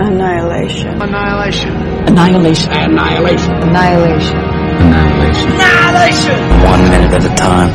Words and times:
Annihilation. 0.00 1.02
Annihilation. 1.02 1.72
Annihilation. 2.06 2.72
Annihilation. 2.72 3.52
Annihilation. 3.52 4.36
Annihilation. 4.36 5.50
Annihilation! 5.50 6.38
One 6.62 6.82
minute 6.88 7.12
at 7.14 7.24
a 7.24 7.34
time. 7.34 7.70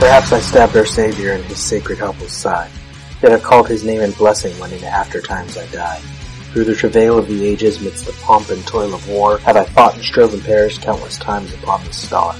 Perhaps 0.00 0.32
I 0.32 0.40
stabbed 0.40 0.74
our 0.74 0.86
Savior 0.86 1.32
in 1.34 1.42
his 1.42 1.58
sacred 1.58 1.98
helpless 1.98 2.32
side. 2.32 2.70
Yet 3.22 3.32
I 3.32 3.38
called 3.38 3.68
his 3.68 3.84
name 3.84 4.00
in 4.00 4.12
blessing 4.12 4.58
when 4.58 4.72
in 4.72 4.82
after 4.84 5.20
times 5.20 5.58
I 5.58 5.66
die. 5.66 6.00
Through 6.52 6.64
the 6.64 6.74
travail 6.74 7.18
of 7.18 7.28
the 7.28 7.46
ages, 7.46 7.82
midst 7.82 8.06
the 8.06 8.12
pomp 8.22 8.48
and 8.48 8.66
toil 8.66 8.94
of 8.94 9.06
war, 9.06 9.36
have 9.40 9.56
I 9.58 9.64
fought 9.64 9.96
and 9.96 10.02
strove 10.02 10.32
and 10.32 10.42
perished 10.42 10.80
countless 10.80 11.18
times 11.18 11.52
upon 11.52 11.84
the 11.84 11.92
star. 11.92 12.34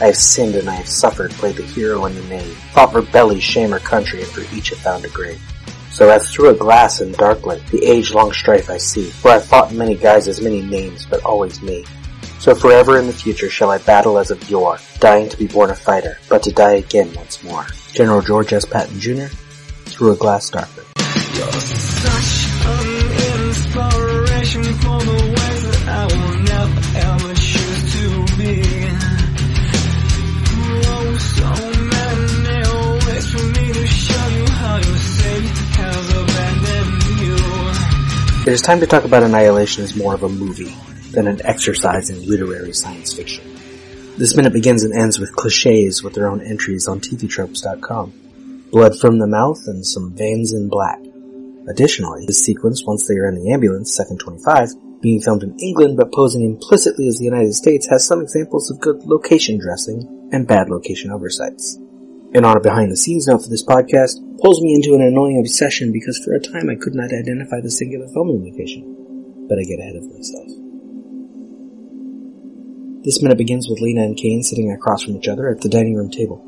I 0.00 0.06
have 0.06 0.16
sinned 0.16 0.54
and 0.54 0.68
I 0.68 0.74
have 0.74 0.88
suffered, 0.88 1.30
played 1.32 1.56
the 1.56 1.62
hero 1.62 2.04
and 2.04 2.16
the 2.16 2.24
knave, 2.28 2.56
fought 2.72 2.92
for 2.92 3.02
belly, 3.02 3.40
shame, 3.40 3.74
or 3.74 3.78
country, 3.78 4.22
and 4.22 4.30
for 4.30 4.42
each 4.54 4.70
have 4.70 4.78
found 4.78 5.04
a 5.04 5.08
grave. 5.08 5.40
So 5.90 6.08
as 6.08 6.30
through 6.30 6.50
a 6.50 6.54
glass 6.54 7.00
and 7.00 7.14
darkly, 7.16 7.62
the 7.70 7.84
age-long 7.84 8.32
strife 8.32 8.70
I 8.70 8.78
see, 8.78 9.10
where 9.22 9.36
I 9.36 9.40
fought 9.40 9.72
in 9.72 9.78
many 9.78 9.96
guises, 9.96 10.40
many 10.40 10.62
names, 10.62 11.04
but 11.04 11.24
always 11.24 11.60
me. 11.60 11.84
So 12.38 12.54
forever 12.54 12.98
in 12.98 13.06
the 13.06 13.12
future 13.12 13.50
shall 13.50 13.70
I 13.70 13.78
battle 13.78 14.18
as 14.18 14.30
of 14.30 14.48
yore, 14.48 14.78
dying 14.98 15.28
to 15.28 15.36
be 15.36 15.46
born 15.46 15.70
a 15.70 15.74
fighter, 15.74 16.16
but 16.30 16.42
to 16.44 16.52
die 16.52 16.76
again 16.76 17.12
once 17.14 17.44
more. 17.44 17.66
General 17.92 18.22
George 18.22 18.52
S. 18.52 18.64
Patton 18.64 18.98
Jr., 18.98 19.26
Through 19.84 20.12
a 20.12 20.16
Glass 20.16 20.48
Darkly. 20.48 20.89
It 38.50 38.54
is 38.54 38.62
time 38.62 38.80
to 38.80 38.86
talk 38.88 39.04
about 39.04 39.22
Annihilation 39.22 39.84
as 39.84 39.94
more 39.94 40.12
of 40.12 40.24
a 40.24 40.28
movie 40.28 40.74
than 41.12 41.28
an 41.28 41.40
exercise 41.46 42.10
in 42.10 42.28
literary 42.28 42.72
science 42.72 43.12
fiction. 43.12 43.44
This 44.18 44.34
minute 44.34 44.52
begins 44.52 44.82
and 44.82 44.92
ends 44.92 45.20
with 45.20 45.36
cliches 45.36 46.02
with 46.02 46.14
their 46.14 46.26
own 46.26 46.40
entries 46.40 46.88
on 46.88 46.98
TVTropes.com. 46.98 48.68
Blood 48.72 48.98
from 48.98 49.20
the 49.20 49.28
mouth 49.28 49.60
and 49.68 49.86
some 49.86 50.16
veins 50.16 50.52
in 50.52 50.68
black. 50.68 50.98
Additionally, 51.68 52.26
this 52.26 52.44
sequence, 52.44 52.82
once 52.84 53.06
they 53.06 53.14
are 53.14 53.28
in 53.28 53.36
the 53.36 53.52
ambulance, 53.52 53.94
second 53.94 54.18
25, 54.18 55.00
being 55.00 55.20
filmed 55.20 55.44
in 55.44 55.56
England 55.60 55.96
but 55.96 56.10
posing 56.10 56.42
implicitly 56.42 57.06
as 57.06 57.18
the 57.18 57.26
United 57.26 57.54
States, 57.54 57.86
has 57.86 58.04
some 58.04 58.20
examples 58.20 58.68
of 58.68 58.80
good 58.80 59.04
location 59.04 59.60
dressing 59.60 60.28
and 60.32 60.48
bad 60.48 60.68
location 60.68 61.12
oversights. 61.12 61.76
An 62.34 62.44
on 62.44 62.56
a 62.56 62.60
behind 62.60 62.90
the 62.90 62.96
scenes 62.96 63.28
note 63.28 63.44
for 63.44 63.48
this 63.48 63.64
podcast 63.64 64.18
pulls 64.42 64.60
me 64.60 64.74
into 64.74 64.94
an 64.94 65.02
annoying 65.02 65.38
obsession 65.38 65.92
because 65.92 66.18
for 66.18 66.34
a 66.34 66.40
time 66.40 66.68
I 66.70 66.74
could 66.74 66.94
not 66.94 67.12
identify 67.12 67.60
the 67.60 67.70
singular 67.70 68.08
filming 68.12 68.44
location. 68.44 69.46
But 69.48 69.58
I 69.58 69.64
get 69.64 69.80
ahead 69.80 69.96
of 69.96 70.08
myself. 70.08 70.48
This 73.04 73.22
minute 73.22 73.38
begins 73.38 73.68
with 73.68 73.80
Lena 73.80 74.02
and 74.02 74.16
Kane 74.16 74.42
sitting 74.42 74.70
across 74.72 75.02
from 75.02 75.16
each 75.16 75.28
other 75.28 75.48
at 75.48 75.60
the 75.60 75.68
dining 75.68 75.94
room 75.94 76.10
table. 76.10 76.44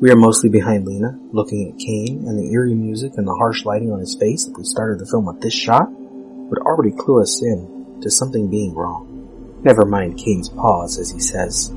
We 0.00 0.10
are 0.10 0.16
mostly 0.16 0.48
behind 0.48 0.86
Lena, 0.86 1.18
looking 1.30 1.70
at 1.70 1.78
Kane, 1.78 2.24
and 2.26 2.38
the 2.38 2.52
eerie 2.52 2.74
music 2.74 3.12
and 3.16 3.28
the 3.28 3.34
harsh 3.34 3.66
lighting 3.66 3.92
on 3.92 4.00
his 4.00 4.14
face 4.14 4.46
if 4.46 4.56
we 4.56 4.64
started 4.64 4.98
the 4.98 5.06
film 5.06 5.26
with 5.26 5.42
this 5.42 5.52
shot 5.52 5.90
would 5.90 6.58
already 6.58 6.90
clue 6.90 7.20
us 7.20 7.42
in 7.42 7.98
to 8.00 8.10
something 8.10 8.48
being 8.48 8.74
wrong. 8.74 9.60
Never 9.62 9.84
mind 9.84 10.18
Kane's 10.18 10.48
pause 10.48 10.98
as 10.98 11.10
he 11.10 11.20
says, 11.20 11.70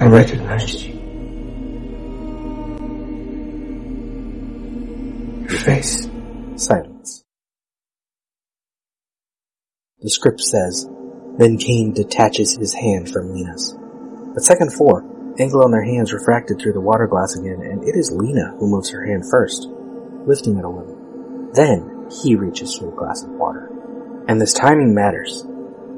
I 0.00 0.06
recognized 0.06 0.80
you. 0.80 0.97
Face. 5.64 6.08
Silence. 6.56 7.24
The 10.00 10.08
script 10.08 10.40
says, 10.40 10.88
then 11.36 11.58
Kane 11.58 11.92
detaches 11.92 12.56
his 12.56 12.72
hand 12.72 13.10
from 13.10 13.32
Lena's. 13.32 13.76
At 14.36 14.42
second 14.42 14.72
four, 14.72 15.04
angle 15.38 15.64
on 15.64 15.72
their 15.72 15.84
hands 15.84 16.12
refracted 16.12 16.58
through 16.58 16.74
the 16.74 16.80
water 16.80 17.06
glass 17.06 17.36
again, 17.36 17.60
and 17.60 17.82
it 17.82 17.96
is 17.96 18.12
Lena 18.12 18.54
who 18.58 18.68
moves 18.68 18.90
her 18.90 19.04
hand 19.04 19.24
first, 19.30 19.68
lifting 20.26 20.56
it 20.58 20.64
a 20.64 20.68
little. 20.68 21.50
Then 21.54 22.08
he 22.22 22.36
reaches 22.36 22.76
for 22.76 22.86
the 22.86 22.96
glass 22.96 23.24
of 23.24 23.30
water. 23.30 23.70
And 24.28 24.40
this 24.40 24.52
timing 24.52 24.94
matters. 24.94 25.44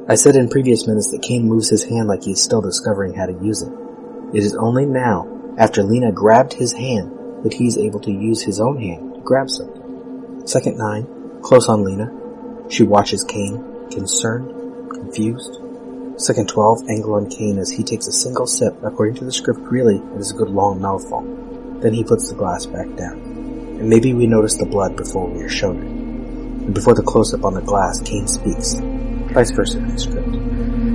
I 0.08 0.14
said 0.14 0.36
in 0.36 0.48
previous 0.48 0.86
minutes 0.86 1.10
that 1.10 1.22
Kane 1.22 1.46
moves 1.46 1.68
his 1.68 1.84
hand 1.84 2.08
like 2.08 2.24
he 2.24 2.32
is 2.32 2.42
still 2.42 2.62
discovering 2.62 3.14
how 3.14 3.26
to 3.26 3.44
use 3.44 3.62
it. 3.62 3.72
It 4.34 4.42
is 4.42 4.56
only 4.56 4.86
now, 4.86 5.28
after 5.58 5.82
Lena 5.82 6.12
grabbed 6.12 6.54
his 6.54 6.72
hand, 6.72 7.44
that 7.44 7.54
he 7.54 7.66
is 7.66 7.78
able 7.78 8.00
to 8.00 8.10
use 8.10 8.42
his 8.42 8.58
own 8.58 8.80
hand 8.80 9.09
to 9.20 9.24
grab 9.24 9.50
something. 9.50 10.46
Second 10.46 10.78
nine, 10.78 11.06
close 11.42 11.68
on 11.68 11.84
Lena. 11.84 12.10
She 12.70 12.82
watches 12.82 13.24
Kane, 13.24 13.90
concerned, 13.90 14.90
confused. 14.90 15.60
Second 16.16 16.48
12, 16.48 16.88
angle 16.88 17.14
on 17.14 17.30
Kane 17.30 17.58
as 17.58 17.70
he 17.70 17.82
takes 17.82 18.06
a 18.06 18.12
single 18.12 18.46
sip. 18.46 18.74
According 18.82 19.14
to 19.16 19.24
the 19.24 19.32
script, 19.32 19.60
really, 19.60 19.96
it 19.96 20.20
is 20.20 20.32
a 20.32 20.34
good 20.36 20.50
long 20.50 20.80
mouthful. 20.80 21.22
Then 21.80 21.94
he 21.94 22.04
puts 22.04 22.28
the 22.28 22.36
glass 22.36 22.66
back 22.66 22.94
down. 22.96 23.18
And 23.80 23.88
maybe 23.88 24.12
we 24.12 24.26
notice 24.26 24.56
the 24.56 24.66
blood 24.66 24.96
before 24.96 25.28
we 25.28 25.42
are 25.42 25.48
shown 25.48 25.78
it. 25.78 26.66
And 26.66 26.74
before 26.74 26.94
the 26.94 27.02
close-up 27.02 27.44
on 27.44 27.54
the 27.54 27.62
glass, 27.62 28.00
Kane 28.00 28.28
speaks. 28.28 28.74
Vice 29.32 29.50
versa 29.52 29.78
in 29.78 29.88
the 29.88 29.98
script. 29.98 30.28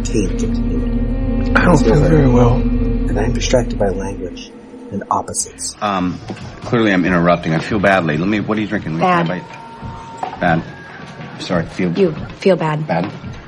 Kane 0.05 0.37
continued. 0.37 1.57
I 1.57 1.65
don't 1.65 1.77
feel 1.79 1.99
very 2.01 2.29
well. 2.29 2.55
And 2.55 3.19
I 3.19 3.23
am 3.23 3.33
distracted 3.33 3.79
by 3.79 3.89
language 3.89 4.51
and 4.91 5.03
opposites. 5.11 5.75
Um, 5.81 6.19
clearly 6.61 6.91
I'm 6.93 7.05
interrupting. 7.05 7.53
I 7.53 7.59
feel 7.59 7.79
badly. 7.79 8.17
Let 8.17 8.27
me. 8.27 8.39
What 8.39 8.57
are 8.57 8.61
you 8.61 8.67
drinking? 8.67 8.97
Bad. 8.99 9.27
Can 9.27 10.39
Bad. 10.39 11.41
Sorry. 11.41 11.65
Feel 11.65 11.97
You 11.97 12.13
feel 12.39 12.55
bad. 12.55 12.87
bad. 12.87 13.05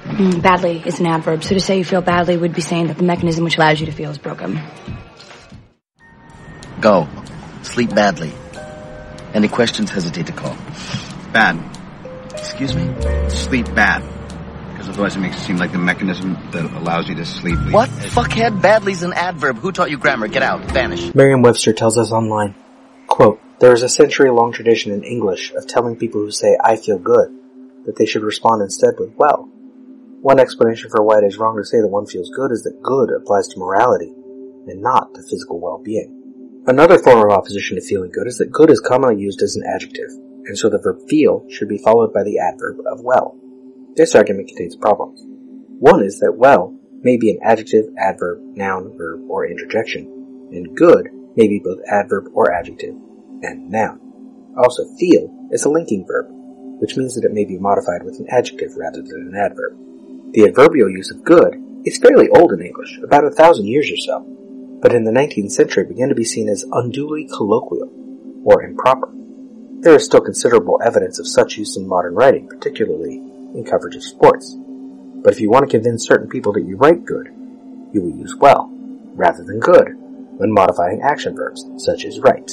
Mm, 0.08 0.42
badly 0.42 0.82
is 0.86 1.00
an 1.02 1.06
adverb, 1.06 1.44
so 1.44 1.54
to 1.54 1.60
say 1.60 1.78
you 1.78 1.84
feel 1.84 2.02
badly 2.02 2.38
would 2.38 2.54
be 2.54 2.62
saying 2.62 2.88
that 2.88 2.98
the 2.98 3.04
mechanism 3.04 3.44
which 3.44 3.58
allows 3.58 3.80
you 3.80 3.86
to 3.88 3.92
feel 3.92 4.10
is 4.10 4.18
broken. 4.18 4.62
Go. 6.80 7.08
Sleep 7.64 7.94
badly. 7.94 8.32
Any 9.34 9.50
questions, 9.50 9.90
hesitate 9.92 10.28
to 10.28 10.32
call. 10.32 10.56
Bad. 11.34 11.60
Excuse 12.32 12.74
me? 12.76 12.90
Sleep 13.30 13.66
bad. 13.76 14.02
Because 14.88 15.00
otherwise 15.00 15.16
it 15.18 15.20
makes 15.20 15.36
it 15.36 15.46
seem 15.46 15.58
like 15.58 15.74
the 15.74 15.78
mechanism 15.78 16.38
that 16.52 16.64
allows 16.64 17.10
you 17.10 17.16
to 17.16 17.26
sleep. 17.26 17.60
What? 17.72 17.90
Fuckhead, 17.90 18.62
badly's 18.62 19.04
an 19.04 19.12
adverb. 19.12 19.58
Who 19.58 19.74
taught 19.74 19.92
you 19.92 19.98
grammar? 19.98 20.30
Get 20.30 20.44
out. 20.44 20.62
Vanish. 20.72 21.14
Merriam-Webster 21.14 21.74
tells 21.74 21.98
us 21.98 22.14
online, 22.14 22.56
quote, 23.08 23.42
There 23.60 23.74
is 23.74 23.84
a 23.84 23.90
century-long 23.90 24.54
tradition 24.54 24.94
in 24.94 25.04
English 25.04 25.52
of 25.52 25.68
telling 25.68 25.98
people 25.98 26.22
who 26.22 26.32
say, 26.32 26.58
I 26.64 26.78
feel 26.78 27.00
good, 27.00 27.36
that 27.84 27.98
they 27.98 28.06
should 28.06 28.24
respond 28.24 28.62
instead 28.62 28.94
with, 28.98 29.12
well. 29.18 29.50
One 30.22 30.40
explanation 30.40 30.90
for 30.90 31.04
why 31.04 31.18
it 31.18 31.26
is 31.26 31.38
wrong 31.38 31.58
to 31.58 31.66
say 31.66 31.82
that 31.82 31.90
one 31.90 32.06
feels 32.06 32.32
good 32.34 32.54
is 32.54 32.64
that 32.64 32.82
good 32.82 33.10
applies 33.12 33.50
to 33.50 33.60
morality, 33.60 34.14
and 34.68 34.82
not 34.82 35.14
to 35.16 35.22
physical 35.22 35.60
well-being. 35.60 36.64
Another 36.66 36.98
form 36.98 37.30
of 37.30 37.38
opposition 37.38 37.76
to 37.76 37.86
feeling 37.86 38.12
good 38.12 38.28
is 38.28 38.38
that 38.38 38.54
good 38.54 38.72
is 38.72 38.80
commonly 38.80 39.22
used 39.22 39.42
as 39.42 39.58
an 39.58 39.64
adjective, 39.68 40.12
and 40.46 40.58
so 40.58 40.70
the 40.70 40.80
verb 40.80 41.10
feel 41.10 41.46
should 41.50 41.68
be 41.68 41.78
followed 41.78 42.14
by 42.14 42.24
the 42.24 42.40
adverb 42.40 42.78
of 42.90 43.02
well. 43.04 43.38
This 43.98 44.14
argument 44.14 44.50
contains 44.50 44.76
problems. 44.76 45.24
One 45.80 46.04
is 46.04 46.20
that 46.20 46.38
well 46.38 46.78
may 47.02 47.18
be 47.18 47.32
an 47.32 47.40
adjective, 47.42 47.86
adverb, 47.98 48.38
noun, 48.56 48.96
verb, 48.96 49.28
or 49.28 49.48
interjection, 49.48 50.06
and 50.52 50.78
good 50.78 51.10
may 51.36 51.48
be 51.48 51.58
both 51.58 51.80
adverb 51.90 52.28
or 52.36 52.54
adjective, 52.54 52.94
and 53.42 53.72
noun. 53.72 54.54
Also, 54.56 54.86
feel 55.00 55.50
is 55.50 55.66
a 55.66 55.70
linking 55.70 56.06
verb, 56.06 56.28
which 56.80 56.96
means 56.96 57.16
that 57.16 57.26
it 57.26 57.34
may 57.34 57.44
be 57.44 57.58
modified 57.58 58.04
with 58.04 58.20
an 58.20 58.28
adjective 58.30 58.78
rather 58.78 59.02
than 59.02 59.34
an 59.34 59.36
adverb. 59.36 59.76
The 60.34 60.46
adverbial 60.46 60.92
use 60.92 61.10
of 61.10 61.24
good 61.24 61.56
is 61.84 61.98
fairly 61.98 62.30
old 62.30 62.52
in 62.52 62.62
English, 62.62 63.00
about 63.04 63.26
a 63.26 63.32
thousand 63.32 63.66
years 63.66 63.90
or 63.92 63.98
so, 63.98 64.20
but 64.80 64.94
in 64.94 65.06
the 65.06 65.12
19th 65.12 65.52
century 65.52 65.86
began 65.86 66.10
to 66.10 66.16
be 66.16 66.24
seen 66.24 66.50
as 66.50 66.66
unduly 66.72 67.28
colloquial 67.36 67.90
or 68.44 68.62
improper. 68.62 69.12
There 69.82 69.96
is 69.96 70.06
still 70.06 70.22
considerable 70.22 70.80
evidence 70.86 71.18
of 71.18 71.28
such 71.28 71.58
use 71.58 71.78
in 71.78 71.88
modern 71.88 72.14
writing, 72.14 72.48
particularly 72.48 73.24
in 73.58 73.66
coverage 73.66 73.96
of 73.96 74.04
sports. 74.04 74.56
But 74.58 75.34
if 75.34 75.42
you 75.42 75.50
want 75.50 75.70
to 75.70 75.78
convince 75.78 76.08
certain 76.08 76.30
people 76.30 76.54
that 76.54 76.64
you 76.64 76.78
write 76.78 77.04
good, 77.04 77.28
you 77.92 78.02
will 78.02 78.18
use 78.18 78.36
well, 78.36 78.70
rather 79.16 79.44
than 79.44 79.60
good, 79.60 79.96
when 80.38 80.54
modifying 80.54 81.02
action 81.02 81.36
verbs, 81.36 81.66
such 81.78 82.06
as 82.06 82.20
write. 82.20 82.52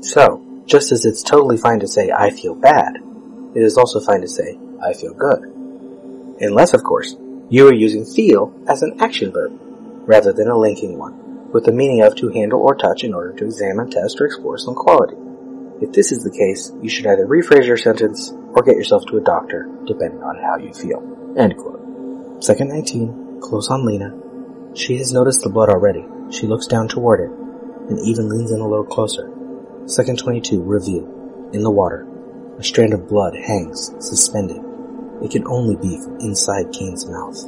So, 0.00 0.42
just 0.66 0.92
as 0.92 1.04
it's 1.04 1.22
totally 1.22 1.56
fine 1.56 1.80
to 1.80 1.88
say 1.88 2.10
I 2.10 2.30
feel 2.30 2.54
bad, 2.54 2.96
it 3.54 3.62
is 3.62 3.76
also 3.76 4.00
fine 4.00 4.20
to 4.20 4.28
say 4.28 4.58
I 4.82 4.92
feel 4.92 5.14
good. 5.14 5.42
Unless, 6.40 6.74
of 6.74 6.84
course, 6.84 7.16
you 7.48 7.66
are 7.68 7.74
using 7.74 8.04
feel 8.04 8.54
as 8.68 8.82
an 8.82 9.00
action 9.00 9.32
verb, 9.32 9.52
rather 10.06 10.32
than 10.32 10.48
a 10.48 10.56
linking 10.56 10.98
one, 10.98 11.50
with 11.52 11.64
the 11.64 11.72
meaning 11.72 12.02
of 12.02 12.14
to 12.16 12.28
handle 12.28 12.60
or 12.60 12.74
touch 12.74 13.02
in 13.02 13.14
order 13.14 13.32
to 13.32 13.44
examine, 13.44 13.90
test, 13.90 14.20
or 14.20 14.26
explore 14.26 14.58
some 14.58 14.74
quality. 14.74 15.16
If 15.80 15.92
this 15.92 16.10
is 16.10 16.24
the 16.24 16.30
case, 16.30 16.72
you 16.80 16.88
should 16.88 17.06
either 17.06 17.26
rephrase 17.26 17.66
your 17.66 17.76
sentence 17.76 18.32
or 18.32 18.62
get 18.62 18.76
yourself 18.76 19.04
to 19.06 19.18
a 19.18 19.20
doctor, 19.20 19.68
depending 19.86 20.22
on 20.22 20.36
how 20.36 20.56
you 20.56 20.72
feel. 20.72 21.02
End 21.36 21.56
quote. 21.56 22.42
Second 22.42 22.68
19, 22.68 23.40
close 23.42 23.68
on 23.68 23.84
Lena. 23.84 24.14
She 24.74 24.96
has 24.96 25.12
noticed 25.12 25.42
the 25.42 25.50
blood 25.50 25.68
already. 25.68 26.06
She 26.30 26.46
looks 26.46 26.66
down 26.66 26.88
toward 26.88 27.20
it, 27.20 27.30
and 27.90 28.00
even 28.00 28.30
leans 28.30 28.52
in 28.52 28.60
a 28.60 28.68
little 28.68 28.86
closer. 28.86 29.30
Second 29.84 30.18
22, 30.18 30.62
reveal. 30.62 31.50
In 31.52 31.62
the 31.62 31.70
water, 31.70 32.06
a 32.58 32.64
strand 32.64 32.94
of 32.94 33.08
blood 33.08 33.34
hangs 33.36 33.92
suspended. 33.98 34.62
It 35.22 35.30
can 35.30 35.46
only 35.46 35.76
be 35.76 35.98
from 35.98 36.20
inside 36.20 36.72
Kane's 36.72 37.06
mouth. 37.06 37.44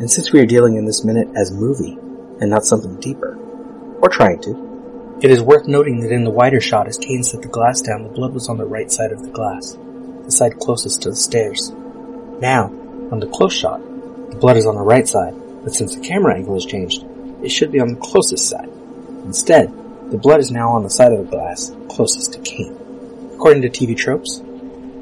And 0.00 0.10
since 0.10 0.32
we 0.32 0.40
are 0.40 0.46
dealing 0.46 0.76
in 0.76 0.86
this 0.86 1.04
minute 1.04 1.28
as 1.36 1.52
movie 1.52 1.98
and 2.40 2.48
not 2.48 2.64
something 2.64 2.98
deeper, 3.00 3.36
or 4.00 4.08
trying 4.08 4.40
to, 4.42 4.69
it 5.22 5.30
is 5.30 5.42
worth 5.42 5.68
noting 5.68 6.00
that 6.00 6.12
in 6.12 6.24
the 6.24 6.30
wider 6.30 6.60
shot 6.60 6.88
as 6.88 6.96
Kane 6.96 7.22
set 7.22 7.42
the 7.42 7.48
glass 7.48 7.82
down, 7.82 8.04
the 8.04 8.08
blood 8.08 8.32
was 8.32 8.48
on 8.48 8.56
the 8.56 8.64
right 8.64 8.90
side 8.90 9.12
of 9.12 9.22
the 9.22 9.30
glass, 9.30 9.76
the 10.24 10.30
side 10.30 10.58
closest 10.58 11.02
to 11.02 11.10
the 11.10 11.16
stairs. 11.16 11.70
Now, 12.40 12.66
on 13.10 13.20
the 13.20 13.26
close 13.26 13.52
shot, 13.52 13.82
the 14.30 14.36
blood 14.36 14.56
is 14.56 14.64
on 14.64 14.76
the 14.76 14.80
right 14.80 15.06
side, 15.06 15.34
but 15.62 15.74
since 15.74 15.94
the 15.94 16.00
camera 16.00 16.36
angle 16.36 16.54
has 16.54 16.64
changed, 16.64 17.04
it 17.42 17.50
should 17.50 17.70
be 17.70 17.80
on 17.80 17.88
the 17.88 18.00
closest 18.00 18.48
side. 18.48 18.70
Instead, 19.24 19.70
the 20.10 20.16
blood 20.16 20.40
is 20.40 20.50
now 20.50 20.70
on 20.70 20.84
the 20.84 20.90
side 20.90 21.12
of 21.12 21.18
the 21.18 21.30
glass 21.30 21.70
closest 21.90 22.32
to 22.32 22.38
Kane. 22.40 22.74
According 23.34 23.62
to 23.62 23.68
TV 23.68 23.94
tropes, 23.94 24.42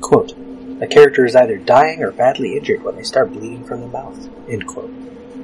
quote, 0.01 0.35
a 0.81 0.87
character 0.87 1.25
is 1.25 1.37
either 1.37 1.59
dying 1.59 2.03
or 2.03 2.11
badly 2.11 2.57
injured 2.57 2.83
when 2.83 2.97
they 2.97 3.03
start 3.05 3.33
bleeding 3.33 3.65
from 3.65 3.83
the 3.83 3.87
mouth, 3.87 4.29
end 4.49 4.67
quote. 4.67 4.93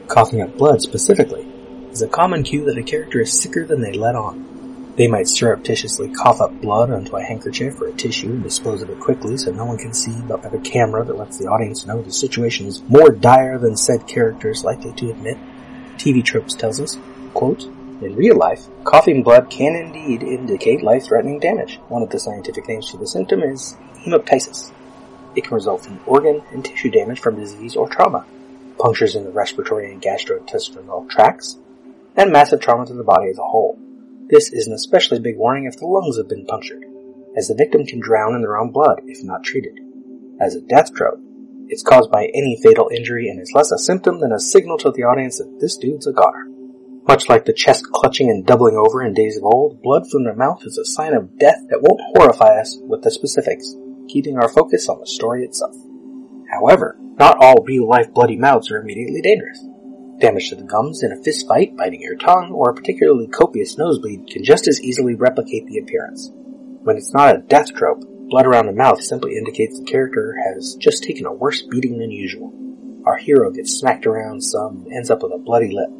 Coughing 0.09 0.43
up 0.43 0.56
blood 0.56 0.82
specifically 0.82 1.47
is 1.93 2.03
a 2.03 2.09
common 2.09 2.43
cue 2.43 2.65
that 2.65 2.79
a 2.79 2.82
character 2.82 3.21
is 3.21 3.32
sicker 3.32 3.65
than 3.65 3.81
they 3.81 3.93
let 3.93 4.17
on. 4.17 4.54
They 4.96 5.08
might 5.08 5.26
surreptitiously 5.26 6.11
cough 6.11 6.41
up 6.41 6.61
blood 6.61 6.91
onto 6.91 7.17
a 7.17 7.23
handkerchief 7.23 7.81
or 7.81 7.88
a 7.88 7.93
tissue 7.93 8.31
and 8.31 8.44
dispose 8.44 8.81
of 8.81 8.91
it 8.91 9.00
quickly 9.00 9.37
so 9.37 9.50
no 9.50 9.64
one 9.64 9.76
can 9.76 9.93
see 9.93 10.14
but 10.29 10.43
by 10.43 10.50
a 10.50 10.61
camera 10.61 11.05
that 11.05 11.19
lets 11.19 11.37
the 11.37 11.49
audience 11.49 11.85
know 11.85 12.00
the 12.00 12.12
situation 12.12 12.67
is 12.67 12.81
more 12.82 13.11
dire 13.11 13.58
than 13.58 13.76
said 13.76 14.06
character 14.06 14.50
is 14.50 14.62
likely 14.62 14.93
to 14.93 15.11
admit. 15.11 15.37
TV 15.96 16.25
tropes 16.25 16.55
tells 16.55 16.81
us, 16.81 16.96
quote, 17.32 17.64
in 18.02 18.14
real 18.14 18.37
life, 18.37 18.67
coughing 18.85 19.25
blood 19.25 19.50
can 19.50 19.75
indeed 19.75 20.23
indicate 20.23 20.82
life-threatening 20.82 21.40
damage. 21.40 21.81
One 21.88 22.02
of 22.02 22.11
the 22.11 22.20
scientific 22.20 22.69
names 22.69 22.88
for 22.88 22.99
the 22.99 23.06
symptom 23.06 23.43
is 23.43 23.76
hemoptysis. 24.05 24.73
It 25.35 25.43
can 25.43 25.55
result 25.55 25.88
in 25.88 25.99
organ 26.06 26.43
and 26.52 26.64
tissue 26.64 26.90
damage 26.90 27.19
from 27.19 27.37
disease 27.37 27.75
or 27.75 27.88
trauma, 27.88 28.26
punctures 28.79 29.17
in 29.17 29.25
the 29.25 29.31
respiratory 29.31 29.90
and 29.90 30.00
gastrointestinal 30.00 31.08
tracts, 31.11 31.58
and 32.17 32.31
massive 32.31 32.61
trauma 32.61 32.87
to 32.87 32.94
the 32.94 33.02
body 33.02 33.31
as 33.31 33.38
a 33.38 33.43
whole. 33.43 33.79
This 34.31 34.50
is 34.53 34.67
an 34.67 34.73
especially 34.73 35.21
big 35.21 35.37
warning 35.37 35.67
if 35.67 35.79
the 35.79 35.87
lungs 35.87 36.17
have 36.17 36.29
been 36.29 36.47
punctured, 36.47 36.85
as 37.37 37.49
the 37.49 37.55
victim 37.55 37.85
can 37.85 38.00
drown 38.00 38.35
in 38.35 38.41
their 38.41 38.56
own 38.56 38.73
blood 38.73 39.03
if 39.05 39.23
not 39.23 39.44
treated. 39.44 39.79
As 40.41 40.55
a 40.55 40.62
death 40.62 40.94
trope, 40.94 41.21
it's 41.69 41.82
caused 41.82 42.11
by 42.11 42.31
any 42.35 42.59
fatal 42.62 42.88
injury 42.91 43.29
and 43.29 43.41
is 43.41 43.53
less 43.55 43.71
a 43.71 43.79
symptom 43.79 44.21
than 44.21 44.32
a 44.32 44.41
signal 44.41 44.79
to 44.79 44.91
the 44.91 45.03
audience 45.03 45.38
that 45.38 45.59
this 45.61 45.76
dude's 45.76 46.06
a 46.06 46.12
goner. 46.12 46.47
Much 47.06 47.29
like 47.29 47.44
the 47.44 47.53
chest 47.53 47.85
clutching 47.93 48.31
and 48.31 48.47
doubling 48.47 48.76
over 48.76 49.05
in 49.05 49.12
days 49.12 49.37
of 49.37 49.44
old, 49.44 49.82
blood 49.82 50.05
from 50.11 50.25
the 50.25 50.35
mouth 50.35 50.62
is 50.65 50.79
a 50.79 50.87
sign 50.87 51.12
of 51.12 51.38
death 51.38 51.61
that 51.69 51.82
won't 51.82 52.00
horrify 52.17 52.59
us 52.59 52.79
with 52.81 53.03
the 53.03 53.11
specifics, 53.11 53.75
keeping 54.09 54.38
our 54.38 54.49
focus 54.49 54.88
on 54.88 55.00
the 55.00 55.06
story 55.06 55.44
itself. 55.44 55.76
However, 56.50 56.97
not 57.19 57.37
all 57.41 57.62
real 57.65 57.87
life 57.87 58.12
bloody 58.15 58.37
mouths 58.37 58.71
are 58.71 58.81
immediately 58.81 59.21
dangerous. 59.21 59.62
Damage 60.25 60.49
to 60.49 60.56
the 60.56 60.62
gums 60.62 61.03
in 61.03 61.12
a 61.12 61.23
fist 61.23 61.47
fight, 61.47 61.76
biting 61.76 62.00
your 62.00 62.17
tongue, 62.17 62.50
or 62.50 62.71
a 62.71 62.75
particularly 62.75 63.26
copious 63.26 63.76
nosebleed 63.76 64.26
can 64.26 64.43
just 64.43 64.67
as 64.67 64.81
easily 64.81 65.15
replicate 65.15 65.67
the 65.67 65.76
appearance. 65.76 66.31
When 66.32 66.97
it's 66.97 67.12
not 67.12 67.37
a 67.37 67.41
death 67.41 67.75
trope, 67.75 68.03
blood 68.31 68.47
around 68.47 68.65
the 68.65 68.73
mouth 68.73 69.03
simply 69.03 69.37
indicates 69.37 69.79
the 69.79 69.85
character 69.85 70.35
has 70.47 70.76
just 70.76 71.05
taken 71.05 71.26
a 71.26 71.32
worse 71.35 71.61
beating 71.61 71.99
than 71.99 72.11
usual. 72.11 72.55
Our 73.05 73.19
hero 73.19 73.50
gets 73.50 73.75
smacked 73.79 74.06
around 74.06 74.41
some 74.41 74.85
and 74.87 74.94
ends 74.94 75.11
up 75.11 75.23
with 75.23 75.35
a 75.35 75.37
bloody 75.37 75.71
lip. 75.71 75.91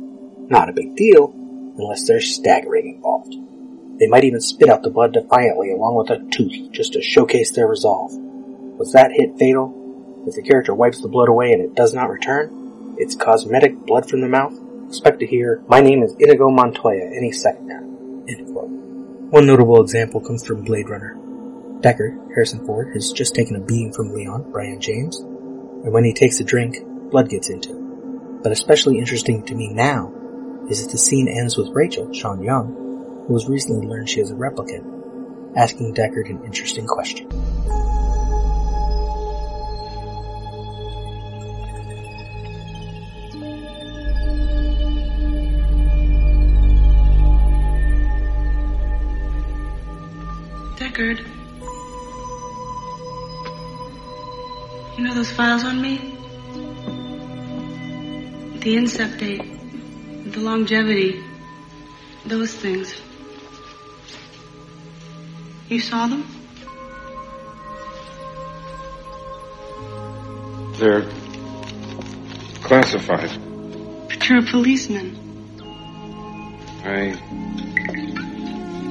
Not 0.49 0.71
a 0.71 0.73
big 0.73 0.97
deal, 0.97 1.31
unless 1.77 2.07
there's 2.07 2.35
staggering 2.35 2.95
involved. 2.95 3.35
They 4.01 4.07
might 4.07 4.25
even 4.25 4.41
spit 4.41 4.71
out 4.71 4.83
the 4.83 4.89
blood 4.89 5.13
defiantly 5.13 5.71
along 5.71 5.97
with 5.97 6.09
a 6.09 6.25
tooth 6.31 6.73
just 6.73 6.95
to 6.95 7.03
showcase 7.03 7.51
their 7.51 7.69
resolve. 7.69 8.15
Was 8.15 8.93
that 8.93 9.13
hit 9.13 9.37
fatal? 9.39 10.25
If 10.27 10.35
the 10.35 10.43
character 10.43 10.75
wipes 10.75 11.03
the 11.03 11.09
blood 11.09 11.29
away 11.29 11.53
and 11.53 11.61
it 11.61 11.75
does 11.75 11.93
not 11.93 12.09
return, 12.09 12.64
it's 12.97 13.15
cosmetic 13.15 13.77
blood 13.87 14.09
from 14.09 14.21
the 14.21 14.29
mouth. 14.29 14.55
Expect 14.89 15.21
to 15.21 15.27
hear, 15.27 15.63
my 15.69 15.81
name 15.81 16.03
is 16.03 16.15
Inigo 16.19 16.51
Montoya 16.51 17.07
any 17.07 17.33
second 17.33 17.67
now. 17.67 17.81
End 18.29 18.53
quote. 18.53 18.69
One 18.69 19.47
notable 19.47 19.81
example 19.83 20.21
comes 20.21 20.47
from 20.47 20.63
Blade 20.63 20.89
Runner. 20.89 21.17
Deckard, 21.81 22.17
Harrison 22.35 22.65
Ford, 22.65 22.93
has 22.95 23.13
just 23.13 23.35
taken 23.35 23.57
a 23.57 23.61
beating 23.61 23.93
from 23.93 24.13
Leon, 24.13 24.51
Brion 24.53 24.81
James, 24.81 25.19
and 25.19 25.93
when 25.93 26.05
he 26.05 26.13
takes 26.13 26.41
a 26.41 26.45
drink, 26.45 26.77
blood 27.11 27.29
gets 27.29 27.51
into 27.51 27.71
him. 27.71 28.41
But 28.43 28.53
especially 28.53 28.99
interesting 28.99 29.45
to 29.47 29.55
me 29.55 29.69
now 29.69 30.13
is 30.71 30.85
that 30.85 30.93
the 30.93 30.99
scene 30.99 31.29
ends 31.29 31.57
with 31.57 31.71
Rachel, 31.71 32.13
Sean 32.13 32.43
Young, 32.43 33.25
who 33.27 33.35
has 33.35 33.49
recently 33.49 33.87
learned 33.87 34.09
she 34.09 34.21
is 34.21 34.31
a 34.31 34.35
replicant, 34.35 35.57
asking 35.57 35.95
Deckard 35.95 36.31
an 36.31 36.45
interesting 36.45 36.87
question. 36.87 37.29
Deckard. 50.95 51.27
You 54.97 55.05
know 55.05 55.15
those 55.15 55.31
files 55.33 55.65
on 55.65 55.83
me? 55.83 55.97
The 58.61 58.77
incept 58.77 59.19
date, 59.19 59.43
the 60.33 60.41
longevity, 60.41 61.23
those 62.25 62.55
things. 62.55 62.95
You 65.69 65.81
saw 65.81 66.07
them? 66.07 66.25
They're 70.79 71.03
classified. 72.63 73.31
But 74.09 74.29
you're 74.29 74.39
a 74.39 74.43
policeman. 74.43 75.19
I 76.85 77.19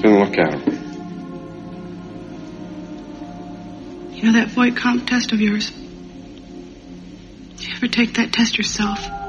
didn't 0.02 0.20
look 0.20 0.38
at 0.38 0.66
them. 0.66 0.73
You 4.24 4.32
know 4.32 4.40
that 4.40 4.52
Voight-Kampff 4.52 5.06
test 5.06 5.34
of 5.34 5.42
yours? 5.42 5.70
Did 5.70 7.68
you 7.68 7.74
ever 7.76 7.90
take 7.90 8.14
that 8.14 8.32
test 8.32 8.58
yourself? 8.58 9.23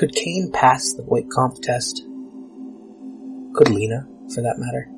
Could 0.00 0.14
Kane 0.14 0.50
pass 0.50 0.94
the 0.94 1.02
Voight-Kampff 1.02 1.60
test? 1.60 2.06
Could 3.52 3.68
Lena, 3.68 4.08
for 4.32 4.40
that 4.40 4.56
matter? 4.56 4.88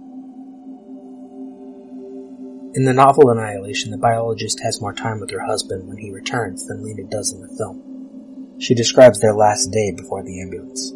In 2.77 2.85
the 2.85 2.93
novel 2.95 3.29
Annihilation, 3.29 3.91
the 3.91 3.99
biologist 3.99 4.61
has 4.63 4.81
more 4.81 4.93
time 4.93 5.19
with 5.19 5.33
her 5.33 5.45
husband 5.45 5.89
when 5.89 5.97
he 5.97 6.13
returns 6.13 6.69
than 6.69 6.85
Lena 6.85 7.03
does 7.11 7.33
in 7.33 7.41
the 7.41 7.53
film. 7.59 8.61
She 8.61 8.77
describes 8.77 9.19
their 9.19 9.35
last 9.35 9.73
day 9.73 9.91
before 9.91 10.23
the 10.23 10.41
ambulance. 10.41 10.93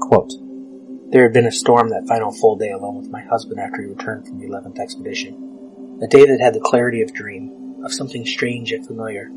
Quote, 0.00 0.32
There 1.12 1.22
had 1.22 1.32
been 1.32 1.46
a 1.46 1.52
storm 1.52 1.90
that 1.90 2.08
final 2.08 2.32
full 2.32 2.56
day 2.56 2.72
alone 2.72 2.96
with 2.96 3.12
my 3.12 3.22
husband 3.22 3.60
after 3.60 3.82
he 3.82 3.86
returned 3.86 4.26
from 4.26 4.40
the 4.40 4.48
11th 4.48 4.80
expedition. 4.80 6.00
A 6.02 6.08
day 6.08 6.26
that 6.26 6.40
had 6.40 6.54
the 6.54 6.60
clarity 6.60 7.02
of 7.02 7.14
dream, 7.14 7.84
of 7.84 7.92
something 7.92 8.26
strange 8.26 8.72
yet 8.72 8.84
familiar, 8.84 9.30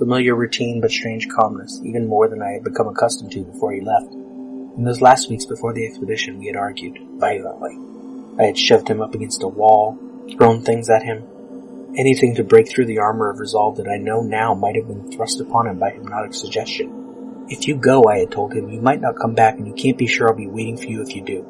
familiar 0.00 0.34
routine 0.34 0.80
but 0.80 0.90
strange 0.90 1.28
calmness, 1.28 1.78
even 1.84 2.08
more 2.08 2.26
than 2.26 2.42
I 2.42 2.52
had 2.52 2.64
become 2.64 2.88
accustomed 2.88 3.32
to 3.32 3.44
before 3.44 3.72
he 3.72 3.82
left. 3.82 4.10
In 4.12 4.84
those 4.84 5.02
last 5.02 5.28
weeks 5.28 5.44
before 5.44 5.74
the 5.74 5.86
expedition, 5.86 6.38
we 6.38 6.46
had 6.46 6.56
argued, 6.56 6.98
violently. 7.18 7.76
I 8.42 8.46
had 8.46 8.58
shoved 8.58 8.88
him 8.88 9.02
up 9.02 9.14
against 9.14 9.42
a 9.42 9.48
wall, 9.48 9.98
thrown 10.38 10.62
things 10.62 10.88
at 10.88 11.02
him, 11.02 11.22
anything 11.98 12.34
to 12.36 12.44
break 12.44 12.70
through 12.70 12.86
the 12.86 12.98
armor 12.98 13.28
of 13.28 13.40
resolve 13.40 13.76
that 13.76 13.88
I 13.88 13.98
know 13.98 14.22
now 14.22 14.54
might 14.54 14.76
have 14.76 14.88
been 14.88 15.12
thrust 15.12 15.38
upon 15.38 15.66
him 15.66 15.78
by 15.78 15.90
hypnotic 15.90 16.32
suggestion. 16.32 17.44
If 17.50 17.68
you 17.68 17.76
go, 17.76 18.04
I 18.04 18.20
had 18.20 18.30
told 18.30 18.54
him, 18.54 18.70
you 18.70 18.80
might 18.80 19.02
not 19.02 19.18
come 19.20 19.34
back 19.34 19.58
and 19.58 19.66
you 19.66 19.74
can't 19.74 19.98
be 19.98 20.06
sure 20.06 20.28
I'll 20.28 20.36
be 20.36 20.46
waiting 20.46 20.78
for 20.78 20.84
you 20.84 21.02
if 21.02 21.14
you 21.14 21.22
do. 21.22 21.42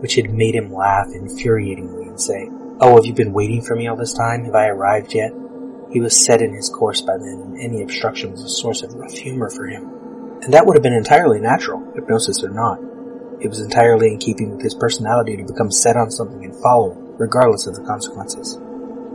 Which 0.00 0.14
had 0.14 0.32
made 0.32 0.54
him 0.54 0.72
laugh 0.72 1.08
infuriatingly 1.08 2.08
and 2.08 2.18
say, 2.18 2.48
Oh, 2.80 2.96
have 2.96 3.04
you 3.04 3.12
been 3.12 3.34
waiting 3.34 3.60
for 3.60 3.76
me 3.76 3.88
all 3.88 3.96
this 3.96 4.14
time? 4.14 4.44
Have 4.44 4.54
I 4.54 4.68
arrived 4.68 5.14
yet? 5.14 5.32
He 5.92 6.00
was 6.00 6.16
set 6.16 6.40
in 6.40 6.54
his 6.54 6.68
course 6.68 7.00
by 7.00 7.18
then, 7.18 7.40
and 7.42 7.60
any 7.60 7.82
obstruction 7.82 8.30
was 8.30 8.44
a 8.44 8.48
source 8.48 8.82
of 8.82 8.94
rough 8.94 9.12
humor 9.12 9.50
for 9.50 9.66
him. 9.66 9.90
And 10.42 10.54
that 10.54 10.64
would 10.64 10.76
have 10.76 10.82
been 10.82 10.92
entirely 10.92 11.40
natural, 11.40 11.82
hypnosis 11.94 12.44
or 12.44 12.50
not. 12.50 12.78
It 13.40 13.48
was 13.48 13.60
entirely 13.60 14.12
in 14.12 14.18
keeping 14.18 14.50
with 14.50 14.62
his 14.62 14.74
personality 14.74 15.36
to 15.36 15.44
become 15.44 15.70
set 15.70 15.96
on 15.96 16.10
something 16.10 16.44
and 16.44 16.54
follow, 16.62 16.94
regardless 17.18 17.66
of 17.66 17.74
the 17.74 17.82
consequences. 17.82 18.58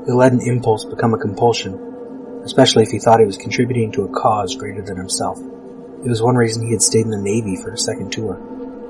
He 0.06 0.12
let 0.12 0.34
an 0.34 0.42
impulse 0.42 0.84
become 0.84 1.14
a 1.14 1.18
compulsion, 1.18 2.42
especially 2.44 2.84
if 2.84 2.90
he 2.90 3.00
thought 3.00 3.20
he 3.20 3.26
was 3.26 3.38
contributing 3.38 3.92
to 3.94 4.04
a 4.04 4.10
cause 4.10 4.56
greater 4.56 4.82
than 4.82 4.98
himself. 4.98 5.40
It 5.40 6.10
was 6.10 6.22
one 6.22 6.36
reason 6.36 6.66
he 6.66 6.74
had 6.74 6.82
stayed 6.82 7.06
in 7.06 7.10
the 7.12 7.18
Navy 7.18 7.56
for 7.56 7.72
a 7.72 7.78
second 7.78 8.12
tour. 8.12 8.36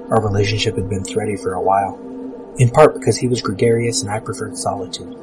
Our 0.09 0.21
relationship 0.21 0.75
had 0.75 0.89
been 0.89 1.03
thready 1.03 1.37
for 1.37 1.53
a 1.53 1.61
while, 1.61 1.97
in 2.57 2.69
part 2.69 2.93
because 2.95 3.17
he 3.17 3.27
was 3.27 3.41
gregarious 3.41 4.01
and 4.01 4.11
I 4.11 4.19
preferred 4.19 4.57
solitude. 4.57 5.15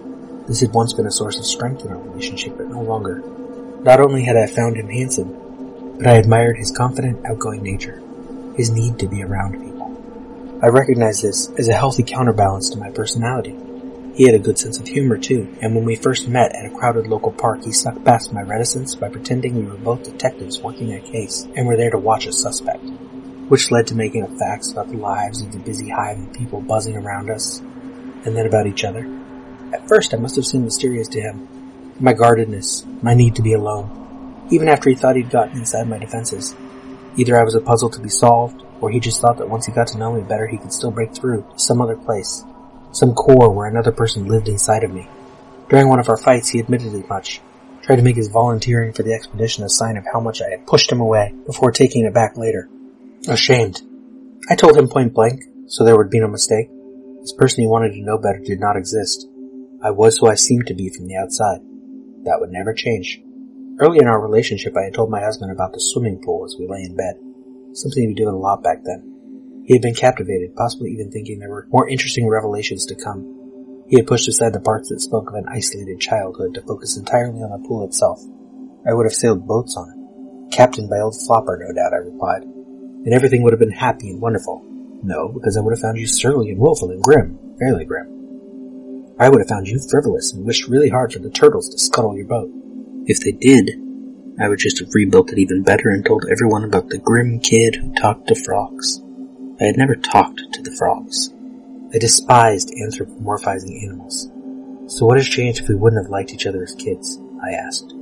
This 0.46 0.60
had 0.60 0.72
once 0.72 0.92
been 0.92 1.06
a 1.06 1.10
source 1.10 1.38
of 1.38 1.46
strength 1.46 1.84
in 1.84 1.92
our 1.92 1.98
relationship, 1.98 2.56
but 2.56 2.68
no 2.68 2.82
longer. 2.82 3.22
Not 3.82 4.00
only 4.00 4.24
had 4.24 4.36
I 4.36 4.46
found 4.46 4.76
him 4.76 4.88
handsome, 4.88 5.96
but 5.98 6.08
I 6.08 6.14
admired 6.14 6.56
his 6.56 6.72
confident, 6.72 7.24
outgoing 7.24 7.62
nature, 7.62 8.02
his 8.56 8.70
need 8.70 8.98
to 8.98 9.06
be 9.06 9.22
around 9.22 9.62
people. 9.62 10.58
I 10.62 10.66
recognized 10.68 11.22
this 11.22 11.48
as 11.58 11.68
a 11.68 11.74
healthy 11.74 12.02
counterbalance 12.02 12.70
to 12.70 12.78
my 12.78 12.90
personality. 12.90 13.56
He 14.14 14.24
had 14.24 14.34
a 14.34 14.40
good 14.40 14.58
sense 14.58 14.78
of 14.78 14.86
humor 14.86 15.16
too, 15.16 15.48
and 15.60 15.74
when 15.74 15.84
we 15.84 15.96
first 15.96 16.28
met 16.28 16.54
at 16.54 16.66
a 16.66 16.70
crowded 16.76 17.06
local 17.06 17.32
park, 17.32 17.64
he 17.64 17.72
snuck 17.72 18.04
past 18.04 18.32
my 18.32 18.42
reticence 18.42 18.94
by 18.94 19.08
pretending 19.08 19.54
we 19.54 19.62
were 19.62 19.76
both 19.76 20.02
detectives 20.02 20.60
working 20.60 20.92
a 20.92 21.00
case 21.00 21.46
and 21.56 21.66
were 21.66 21.76
there 21.76 21.90
to 21.90 21.98
watch 21.98 22.26
a 22.26 22.32
suspect, 22.32 22.84
which 23.48 23.70
led 23.70 23.86
to 23.86 23.94
making 23.94 24.22
up 24.24 24.36
facts 24.38 24.72
about 24.72 24.88
the 24.88 24.96
lives 24.96 25.40
of 25.40 25.52
the 25.52 25.58
busy 25.58 25.88
hive 25.88 26.18
of 26.18 26.32
people 26.32 26.60
buzzing 26.60 26.96
around 26.96 27.30
us, 27.30 27.60
and 28.24 28.36
then 28.36 28.46
about 28.46 28.66
each 28.66 28.84
other. 28.84 29.06
At 29.72 29.88
first, 29.88 30.12
I 30.12 30.18
must 30.18 30.36
have 30.36 30.46
seemed 30.46 30.64
mysterious 30.64 31.08
to 31.08 31.20
him. 31.20 31.48
My 31.98 32.12
guardedness, 32.12 32.84
my 33.00 33.14
need 33.14 33.36
to 33.36 33.42
be 33.42 33.54
alone, 33.54 34.46
even 34.50 34.68
after 34.68 34.90
he 34.90 34.96
thought 34.96 35.16
he'd 35.16 35.30
gotten 35.30 35.58
inside 35.58 35.88
my 35.88 35.98
defenses. 35.98 36.54
Either 37.16 37.38
I 37.38 37.44
was 37.44 37.54
a 37.54 37.60
puzzle 37.60 37.90
to 37.90 38.00
be 38.00 38.08
solved, 38.08 38.62
or 38.80 38.90
he 38.90 39.00
just 39.00 39.20
thought 39.20 39.38
that 39.38 39.48
once 39.48 39.66
he 39.66 39.72
got 39.72 39.86
to 39.88 39.98
know 39.98 40.12
me 40.12 40.22
better, 40.22 40.46
he 40.46 40.58
could 40.58 40.72
still 40.72 40.90
break 40.90 41.14
through 41.14 41.42
to 41.42 41.58
some 41.58 41.80
other 41.80 41.96
place, 41.96 42.44
some 42.92 43.14
core 43.14 43.50
where 43.50 43.68
another 43.68 43.92
person 43.92 44.26
lived 44.26 44.48
inside 44.48 44.84
of 44.84 44.92
me. 44.92 45.08
During 45.68 45.88
one 45.88 46.00
of 46.00 46.08
our 46.08 46.16
fights, 46.16 46.48
he 46.48 46.58
admitted 46.58 46.94
as 46.94 47.08
much, 47.08 47.40
tried 47.82 47.96
to 47.96 48.02
make 48.02 48.16
his 48.16 48.28
volunteering 48.28 48.92
for 48.92 49.02
the 49.02 49.14
expedition 49.14 49.64
a 49.64 49.68
sign 49.68 49.96
of 49.96 50.04
how 50.12 50.20
much 50.20 50.42
I 50.42 50.50
had 50.50 50.66
pushed 50.66 50.90
him 50.90 51.00
away 51.00 51.34
before 51.46 51.70
taking 51.70 52.04
it 52.04 52.14
back 52.14 52.36
later. 52.36 52.68
Ashamed. 53.28 53.80
I 54.50 54.56
told 54.56 54.76
him 54.76 54.88
point 54.88 55.14
blank, 55.14 55.42
so 55.68 55.84
there 55.84 55.96
would 55.96 56.10
be 56.10 56.20
no 56.20 56.28
mistake. 56.28 56.68
This 57.20 57.32
person 57.32 57.62
he 57.62 57.68
wanted 57.68 57.92
to 57.92 58.02
know 58.02 58.18
better 58.18 58.40
did 58.40 58.58
not 58.58 58.76
exist. 58.76 59.28
I 59.82 59.90
was 59.90 60.18
who 60.18 60.28
I 60.28 60.34
seemed 60.34 60.66
to 60.66 60.74
be 60.74 60.88
from 60.88 61.06
the 61.06 61.16
outside. 61.16 61.60
That 62.24 62.38
would 62.40 62.50
never 62.50 62.72
change. 62.72 63.20
Early 63.80 63.98
in 63.98 64.06
our 64.06 64.20
relationship, 64.20 64.76
I 64.76 64.84
had 64.84 64.94
told 64.94 65.10
my 65.10 65.20
husband 65.20 65.50
about 65.50 65.72
the 65.72 65.80
swimming 65.80 66.22
pool 66.24 66.44
as 66.44 66.56
we 66.58 66.68
lay 66.68 66.82
in 66.82 66.96
bed 66.96 67.16
something 67.74 68.06
we 68.06 68.14
did 68.14 68.26
a 68.26 68.32
lot 68.32 68.62
back 68.62 68.84
then. 68.84 69.08
He 69.64 69.74
had 69.74 69.82
been 69.82 69.94
captivated, 69.94 70.56
possibly 70.56 70.90
even 70.90 71.10
thinking 71.10 71.38
there 71.38 71.50
were 71.50 71.66
more 71.70 71.88
interesting 71.88 72.28
revelations 72.28 72.86
to 72.86 72.94
come. 72.94 73.84
He 73.88 73.96
had 73.96 74.06
pushed 74.06 74.28
aside 74.28 74.52
the 74.52 74.60
parts 74.60 74.88
that 74.88 75.00
spoke 75.00 75.28
of 75.28 75.34
an 75.34 75.46
isolated 75.48 76.00
childhood 76.00 76.54
to 76.54 76.62
focus 76.62 76.96
entirely 76.96 77.40
on 77.40 77.50
the 77.50 77.68
pool 77.68 77.84
itself. 77.84 78.20
I 78.88 78.94
would 78.94 79.06
have 79.06 79.14
sailed 79.14 79.46
boats 79.46 79.76
on 79.76 79.90
it. 79.90 80.54
Captained 80.54 80.90
by 80.90 80.98
old 80.98 81.16
Flopper, 81.26 81.58
no 81.62 81.72
doubt, 81.72 81.94
I 81.94 81.96
replied. 81.96 82.42
And 82.42 83.14
everything 83.14 83.42
would 83.42 83.52
have 83.52 83.60
been 83.60 83.70
happy 83.70 84.10
and 84.10 84.20
wonderful. 84.20 84.64
No, 85.02 85.28
because 85.28 85.56
I 85.56 85.60
would 85.60 85.72
have 85.72 85.80
found 85.80 85.98
you 85.98 86.06
surly 86.06 86.50
and 86.50 86.58
willful 86.58 86.90
and 86.90 87.02
grim. 87.02 87.38
Fairly 87.58 87.84
grim. 87.84 88.21
I 89.18 89.28
would 89.28 89.40
have 89.40 89.48
found 89.48 89.68
you 89.68 89.78
frivolous 89.90 90.32
and 90.32 90.44
wished 90.44 90.68
really 90.68 90.88
hard 90.88 91.12
for 91.12 91.18
the 91.18 91.30
turtles 91.30 91.68
to 91.68 91.78
scuttle 91.78 92.16
your 92.16 92.26
boat. 92.26 92.50
If 93.06 93.20
they 93.20 93.32
did, 93.32 93.78
I 94.40 94.48
would 94.48 94.58
just 94.58 94.78
have 94.78 94.94
rebuilt 94.94 95.32
it 95.32 95.38
even 95.38 95.62
better 95.62 95.90
and 95.90 96.04
told 96.04 96.24
everyone 96.30 96.64
about 96.64 96.88
the 96.88 96.98
grim 96.98 97.38
kid 97.38 97.76
who 97.76 97.94
talked 97.94 98.28
to 98.28 98.34
frogs. 98.34 99.02
I 99.60 99.64
had 99.64 99.76
never 99.76 99.94
talked 99.94 100.40
to 100.52 100.62
the 100.62 100.74
frogs. 100.78 101.32
I 101.94 101.98
despised 101.98 102.70
anthropomorphizing 102.70 103.84
animals. 103.84 104.30
So 104.86 105.04
what 105.04 105.18
has 105.18 105.28
changed 105.28 105.60
if 105.60 105.68
we 105.68 105.74
wouldn't 105.74 106.02
have 106.02 106.10
liked 106.10 106.32
each 106.32 106.46
other 106.46 106.62
as 106.62 106.74
kids? 106.74 107.20
I 107.44 107.50
asked. 107.50 107.92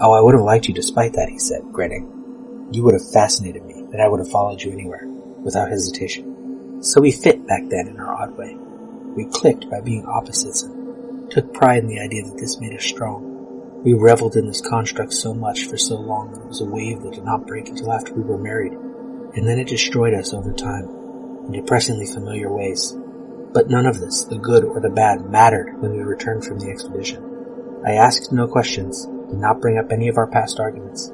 Oh, 0.00 0.12
I 0.12 0.20
would 0.20 0.34
have 0.34 0.44
liked 0.44 0.68
you 0.68 0.74
despite 0.74 1.12
that, 1.12 1.28
he 1.28 1.38
said, 1.38 1.62
grinning. 1.72 2.68
You 2.72 2.82
would 2.84 2.94
have 2.94 3.12
fascinated 3.12 3.64
me, 3.64 3.74
and 3.74 4.00
I 4.00 4.08
would 4.08 4.20
have 4.20 4.30
followed 4.30 4.62
you 4.62 4.72
anywhere, 4.72 5.06
without 5.06 5.68
hesitation. 5.68 6.82
So 6.82 7.00
we 7.00 7.12
fit 7.12 7.46
back 7.46 7.62
then 7.68 7.88
in 7.88 8.00
our 8.00 8.14
odd 8.14 8.36
way. 8.36 8.56
We 9.16 9.24
clicked 9.24 9.70
by 9.70 9.80
being 9.80 10.04
opposites 10.04 10.62
and 10.62 11.30
took 11.30 11.54
pride 11.54 11.82
in 11.82 11.88
the 11.88 12.00
idea 12.00 12.22
that 12.24 12.36
this 12.36 12.60
made 12.60 12.76
us 12.76 12.84
strong. 12.84 13.82
We 13.82 13.94
reveled 13.94 14.36
in 14.36 14.46
this 14.46 14.60
construct 14.60 15.14
so 15.14 15.32
much 15.32 15.64
for 15.64 15.78
so 15.78 15.96
long 15.96 16.32
that 16.32 16.42
it 16.42 16.48
was 16.48 16.60
a 16.60 16.66
wave 16.66 17.02
that 17.02 17.14
did 17.14 17.24
not 17.24 17.46
break 17.46 17.68
until 17.68 17.92
after 17.92 18.12
we 18.12 18.22
were 18.22 18.36
married, 18.36 18.72
and 18.72 19.48
then 19.48 19.58
it 19.58 19.68
destroyed 19.68 20.12
us 20.12 20.34
over 20.34 20.52
time, 20.52 20.88
in 21.46 21.52
depressingly 21.52 22.06
familiar 22.06 22.52
ways. 22.52 22.94
But 23.54 23.70
none 23.70 23.86
of 23.86 24.00
this, 24.00 24.24
the 24.24 24.36
good 24.36 24.64
or 24.64 24.80
the 24.80 24.90
bad, 24.90 25.30
mattered 25.30 25.80
when 25.80 25.92
we 25.92 26.02
returned 26.02 26.44
from 26.44 26.58
the 26.58 26.68
expedition. 26.68 27.24
I 27.86 27.92
asked 27.92 28.32
no 28.32 28.46
questions, 28.46 29.06
did 29.06 29.38
not 29.38 29.60
bring 29.62 29.78
up 29.78 29.90
any 29.90 30.08
of 30.08 30.18
our 30.18 30.26
past 30.26 30.60
arguments. 30.60 31.10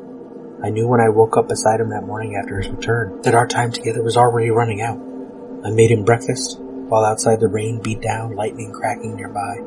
I 0.65 0.71
knew 0.71 0.89
when 0.89 1.01
I 1.01 1.09
woke 1.09 1.37
up 1.37 1.49
beside 1.49 1.81
him 1.81 1.91
that 1.91 2.07
morning 2.07 2.35
after 2.35 2.59
his 2.59 2.71
return 2.71 3.21
that 3.23 3.35
our 3.35 3.47
time 3.47 3.71
together 3.71 4.03
was 4.03 4.17
already 4.17 4.51
running 4.51 4.81
out. 4.81 4.99
I 5.65 5.71
made 5.71 5.91
him 5.91 6.05
breakfast, 6.05 6.59
while 6.93 7.07
outside 7.07 7.41
the 7.41 7.49
rain 7.49 7.81
beat 7.81 8.03
down, 8.03 8.37
lightning 8.37 8.71
cracking 8.71 9.17
nearby. 9.17 9.59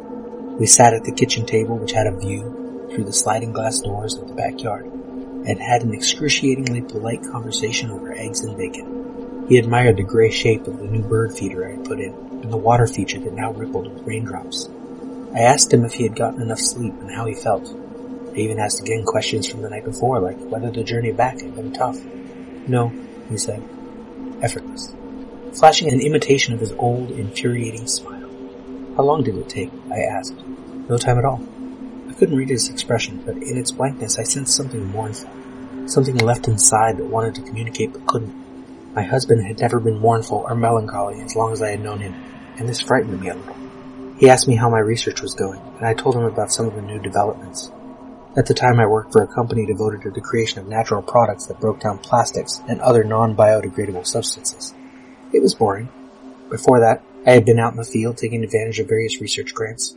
We 0.59 0.67
sat 0.67 0.93
at 0.93 1.05
the 1.05 1.11
kitchen 1.11 1.43
table 1.43 1.75
which 1.75 1.91
had 1.91 2.05
a 2.05 2.15
view 2.15 2.87
through 2.91 3.05
the 3.05 3.13
sliding 3.13 3.51
glass 3.51 3.79
doors 3.79 4.15
of 4.15 4.27
the 4.27 4.35
backyard 4.35 4.85
and 4.85 5.59
had 5.59 5.81
an 5.81 5.95
excruciatingly 5.95 6.83
polite 6.83 7.23
conversation 7.23 7.89
over 7.89 8.13
eggs 8.13 8.41
and 8.41 8.55
bacon. 8.55 9.47
He 9.49 9.57
admired 9.57 9.97
the 9.97 10.03
gray 10.03 10.29
shape 10.29 10.67
of 10.67 10.77
the 10.77 10.85
new 10.85 11.01
bird 11.01 11.35
feeder 11.35 11.67
I 11.67 11.71
had 11.71 11.85
put 11.85 11.99
in 11.99 12.13
and 12.13 12.53
the 12.53 12.57
water 12.57 12.85
feature 12.85 13.17
that 13.17 13.33
now 13.33 13.53
rippled 13.53 13.91
with 13.91 14.05
raindrops. 14.05 14.69
I 15.33 15.39
asked 15.39 15.73
him 15.73 15.83
if 15.83 15.93
he 15.93 16.03
had 16.03 16.15
gotten 16.15 16.43
enough 16.43 16.59
sleep 16.59 16.93
and 16.99 17.09
how 17.09 17.25
he 17.25 17.33
felt. 17.33 17.75
I 18.35 18.37
even 18.37 18.59
asked 18.59 18.81
again 18.81 19.03
questions 19.03 19.49
from 19.49 19.63
the 19.63 19.71
night 19.71 19.85
before, 19.85 20.19
like 20.19 20.37
whether 20.37 20.69
the 20.69 20.83
journey 20.83 21.11
back 21.11 21.41
had 21.41 21.55
been 21.55 21.73
tough. 21.73 21.97
No, 22.67 22.93
he 23.29 23.39
said. 23.39 23.67
Effortless. 24.43 24.94
Flashing 25.55 25.87
an 25.87 26.01
imitation 26.01 26.53
of 26.53 26.59
his 26.59 26.73
old, 26.73 27.11
infuriating 27.11 27.87
smile. 27.87 28.29
How 28.97 29.03
long 29.03 29.23
did 29.23 29.37
it 29.37 29.47
take? 29.47 29.71
I 29.89 30.01
asked. 30.01 30.35
No 30.89 30.97
time 30.97 31.17
at 31.17 31.23
all 31.23 31.41
I 32.09 32.13
couldn't 32.13 32.35
read 32.35 32.49
his 32.49 32.67
expression, 32.67 33.23
but 33.25 33.37
in 33.37 33.57
its 33.57 33.71
blankness 33.71 34.19
I 34.19 34.23
sensed 34.23 34.53
something 34.53 34.85
mournful. 34.91 35.29
Something 35.87 36.17
left 36.17 36.49
inside 36.49 36.97
that 36.97 37.05
wanted 37.05 37.35
to 37.35 37.41
communicate 37.41 37.93
but 37.93 38.05
couldn't. 38.05 38.35
My 38.93 39.03
husband 39.03 39.47
had 39.47 39.61
never 39.61 39.79
been 39.79 39.97
mournful 39.97 40.39
or 40.39 40.55
melancholy 40.55 41.21
as 41.21 41.37
long 41.37 41.53
as 41.53 41.61
I 41.61 41.69
had 41.69 41.81
known 41.81 42.01
him, 42.01 42.15
and 42.57 42.67
this 42.67 42.81
frightened 42.81 43.21
me 43.21 43.29
a 43.29 43.35
little. 43.35 43.55
He 44.19 44.29
asked 44.29 44.49
me 44.49 44.57
how 44.57 44.69
my 44.69 44.79
research 44.79 45.21
was 45.21 45.35
going, 45.35 45.61
and 45.77 45.87
I 45.87 45.93
told 45.93 46.17
him 46.17 46.25
about 46.25 46.51
some 46.51 46.67
of 46.67 46.75
the 46.75 46.81
new 46.81 46.99
developments. 46.99 47.71
At 48.35 48.47
the 48.47 48.53
time 48.53 48.81
I 48.81 48.87
worked 48.87 49.13
for 49.13 49.21
a 49.21 49.33
company 49.33 49.65
devoted 49.65 50.01
to 50.01 50.11
the 50.11 50.19
creation 50.19 50.59
of 50.59 50.67
natural 50.67 51.01
products 51.01 51.45
that 51.45 51.61
broke 51.61 51.79
down 51.79 51.99
plastics 51.99 52.61
and 52.67 52.81
other 52.81 53.05
non-biodegradable 53.05 54.05
substances. 54.05 54.74
It 55.35 55.41
was 55.41 55.53
boring. 55.53 55.89
Before 56.49 56.79
that, 56.79 57.03
I 57.27 57.31
had 57.31 57.43
been 57.43 57.59
out 57.59 57.73
in 57.73 57.77
the 57.77 57.83
field 57.83 58.17
taking 58.17 58.41
advantage 58.41 58.79
of 58.79 58.87
various 58.87 59.19
research 59.19 59.53
grants. 59.53 59.93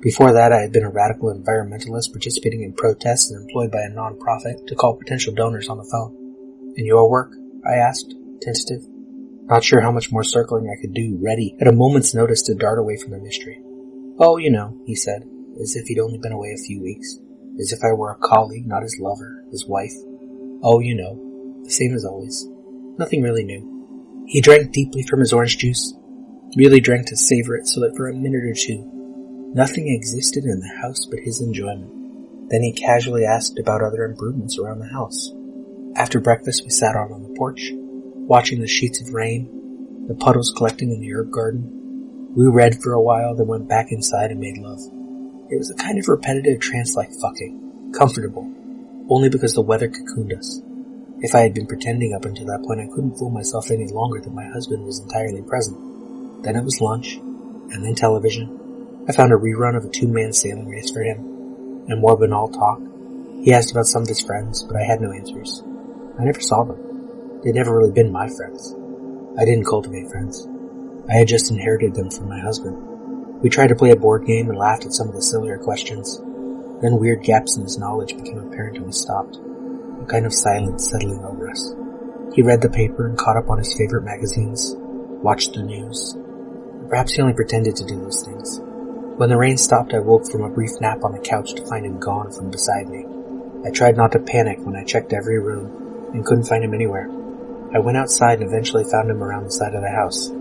Before 0.00 0.32
that, 0.32 0.52
I 0.52 0.60
had 0.60 0.72
been 0.72 0.82
a 0.82 0.90
radical 0.90 1.32
environmentalist 1.32 2.10
participating 2.10 2.62
in 2.62 2.72
protests 2.72 3.30
and 3.30 3.40
employed 3.40 3.70
by 3.70 3.82
a 3.82 3.90
non-profit 3.90 4.66
to 4.66 4.74
call 4.74 4.96
potential 4.96 5.32
donors 5.34 5.68
on 5.68 5.78
the 5.78 5.88
phone. 5.88 6.74
In 6.76 6.84
your 6.84 7.08
work? 7.08 7.32
I 7.64 7.74
asked, 7.74 8.16
tentative. 8.40 8.82
Not 9.44 9.62
sure 9.62 9.80
how 9.80 9.92
much 9.92 10.10
more 10.10 10.24
circling 10.24 10.68
I 10.68 10.80
could 10.80 10.94
do, 10.94 11.16
ready 11.22 11.54
at 11.60 11.68
a 11.68 11.72
moment's 11.72 12.12
notice 12.12 12.42
to 12.42 12.54
dart 12.56 12.80
away 12.80 12.96
from 12.96 13.12
the 13.12 13.18
mystery. 13.18 13.62
Oh, 14.18 14.36
you 14.36 14.50
know, 14.50 14.76
he 14.84 14.96
said, 14.96 15.22
as 15.62 15.76
if 15.76 15.86
he'd 15.86 16.00
only 16.00 16.18
been 16.18 16.32
away 16.32 16.48
a 16.52 16.64
few 16.66 16.82
weeks. 16.82 17.20
As 17.60 17.70
if 17.70 17.84
I 17.84 17.92
were 17.92 18.10
a 18.10 18.16
colleague, 18.16 18.66
not 18.66 18.82
his 18.82 18.98
lover, 19.00 19.44
his 19.52 19.64
wife. 19.64 19.94
Oh, 20.64 20.80
you 20.80 20.96
know, 20.96 21.62
the 21.62 21.70
same 21.70 21.94
as 21.94 22.04
always. 22.04 22.48
Nothing 22.98 23.22
really 23.22 23.44
new. 23.44 23.81
He 24.26 24.40
drank 24.40 24.72
deeply 24.72 25.02
from 25.02 25.20
his 25.20 25.32
orange 25.32 25.58
juice, 25.58 25.94
really 26.56 26.80
drank 26.80 27.06
to 27.08 27.16
savor 27.16 27.56
it 27.56 27.66
so 27.66 27.80
that 27.80 27.96
for 27.96 28.08
a 28.08 28.14
minute 28.14 28.44
or 28.44 28.54
two 28.54 28.92
Nothing 29.54 29.88
existed 29.88 30.44
in 30.44 30.60
the 30.60 30.80
house 30.80 31.04
but 31.04 31.18
his 31.18 31.42
enjoyment. 31.42 32.48
Then 32.48 32.62
he 32.62 32.72
casually 32.72 33.26
asked 33.26 33.58
about 33.58 33.82
other 33.82 34.02
improvements 34.02 34.58
around 34.58 34.78
the 34.78 34.88
house. 34.88 35.30
After 35.94 36.20
breakfast, 36.20 36.64
we 36.64 36.70
sat 36.70 36.96
out 36.96 37.12
on 37.12 37.22
the 37.22 37.36
porch, 37.36 37.70
watching 37.74 38.62
the 38.62 38.66
sheets 38.66 39.02
of 39.02 39.12
rain, 39.12 40.06
the 40.08 40.14
puddles 40.14 40.54
collecting 40.56 40.90
in 40.90 41.00
the 41.00 41.12
herb 41.12 41.30
garden. 41.30 42.32
We 42.34 42.46
read 42.46 42.80
for 42.82 42.94
a 42.94 43.02
while, 43.02 43.34
then 43.34 43.46
went 43.46 43.68
back 43.68 43.92
inside 43.92 44.30
and 44.30 44.40
made 44.40 44.56
love. 44.56 44.80
It 45.50 45.58
was 45.58 45.70
a 45.70 45.74
kind 45.74 45.98
of 45.98 46.08
repetitive 46.08 46.58
trance-like 46.58 47.12
fucking, 47.20 47.92
comfortable, 47.94 48.50
only 49.10 49.28
because 49.28 49.52
the 49.52 49.60
weather 49.60 49.88
cocooned 49.88 50.34
us. 50.34 50.62
If 51.22 51.36
I 51.36 51.42
had 51.42 51.54
been 51.54 51.68
pretending 51.68 52.14
up 52.14 52.24
until 52.24 52.46
that 52.46 52.64
point, 52.66 52.80
I 52.80 52.92
couldn't 52.92 53.14
fool 53.14 53.30
myself 53.30 53.70
any 53.70 53.86
longer 53.86 54.20
that 54.20 54.34
my 54.34 54.44
husband 54.48 54.84
was 54.84 54.98
entirely 54.98 55.40
present. 55.42 56.42
Then 56.42 56.56
it 56.56 56.64
was 56.64 56.80
lunch, 56.80 57.14
and 57.14 57.84
then 57.84 57.94
television, 57.94 59.04
I 59.08 59.12
found 59.12 59.32
a 59.32 59.36
rerun 59.36 59.76
of 59.76 59.84
a 59.84 59.88
two-man 59.88 60.32
sailing 60.32 60.68
race 60.68 60.90
for 60.90 61.02
him. 61.02 61.86
and 61.88 62.00
more 62.00 62.16
banal 62.16 62.48
talk. 62.48 62.80
He 63.42 63.52
asked 63.52 63.70
about 63.70 63.86
some 63.86 64.02
of 64.02 64.08
his 64.08 64.20
friends, 64.20 64.64
but 64.64 64.76
I 64.76 64.84
had 64.84 65.00
no 65.00 65.12
answers. 65.12 65.62
I 66.18 66.24
never 66.24 66.40
saw 66.40 66.64
them. 66.64 67.40
They'd 67.42 67.54
never 67.54 67.76
really 67.76 67.92
been 67.92 68.12
my 68.12 68.28
friends. 68.28 68.74
I 69.38 69.44
didn't 69.44 69.66
cultivate 69.66 70.10
friends. 70.10 70.46
I 71.08 71.14
had 71.14 71.28
just 71.28 71.50
inherited 71.50 71.94
them 71.94 72.10
from 72.10 72.28
my 72.28 72.38
husband. 72.38 72.76
We 73.42 73.50
tried 73.50 73.68
to 73.68 73.74
play 73.74 73.90
a 73.90 73.96
board 73.96 74.26
game 74.26 74.48
and 74.48 74.58
laughed 74.58 74.86
at 74.86 74.92
some 74.92 75.08
of 75.08 75.14
the 75.14 75.22
sillier 75.22 75.58
questions. 75.58 76.18
Then 76.80 76.98
weird 76.98 77.22
gaps 77.22 77.56
in 77.56 77.64
his 77.64 77.78
knowledge 77.78 78.16
became 78.16 78.38
apparent 78.38 78.76
and 78.76 78.86
we 78.86 78.92
stopped. 78.92 79.38
A 80.02 80.04
kind 80.04 80.26
of 80.26 80.34
silence 80.34 80.90
settling 80.90 81.24
over 81.24 81.48
us. 81.48 81.76
He 82.34 82.42
read 82.42 82.60
the 82.60 82.68
paper 82.68 83.06
and 83.06 83.16
caught 83.16 83.36
up 83.36 83.48
on 83.48 83.58
his 83.58 83.72
favorite 83.78 84.02
magazines, 84.02 84.74
watched 84.76 85.54
the 85.54 85.62
news. 85.62 86.16
Perhaps 86.88 87.14
he 87.14 87.22
only 87.22 87.34
pretended 87.34 87.76
to 87.76 87.84
do 87.84 88.00
those 88.00 88.24
things. 88.24 88.60
When 89.16 89.28
the 89.28 89.36
rain 89.36 89.56
stopped, 89.56 89.94
I 89.94 90.00
woke 90.00 90.28
from 90.28 90.42
a 90.42 90.50
brief 90.50 90.72
nap 90.80 91.04
on 91.04 91.12
the 91.12 91.20
couch 91.20 91.54
to 91.54 91.66
find 91.66 91.86
him 91.86 92.00
gone 92.00 92.32
from 92.32 92.50
beside 92.50 92.88
me. 92.88 93.06
I 93.64 93.70
tried 93.70 93.96
not 93.96 94.10
to 94.12 94.18
panic 94.18 94.58
when 94.64 94.74
I 94.74 94.82
checked 94.82 95.12
every 95.12 95.38
room 95.38 96.10
and 96.12 96.26
couldn't 96.26 96.48
find 96.48 96.64
him 96.64 96.74
anywhere. 96.74 97.08
I 97.72 97.78
went 97.78 97.96
outside 97.96 98.40
and 98.40 98.48
eventually 98.48 98.82
found 98.82 99.08
him 99.08 99.22
around 99.22 99.44
the 99.44 99.52
side 99.52 99.74
of 99.74 99.82
the 99.82 99.88
house. 99.88 100.32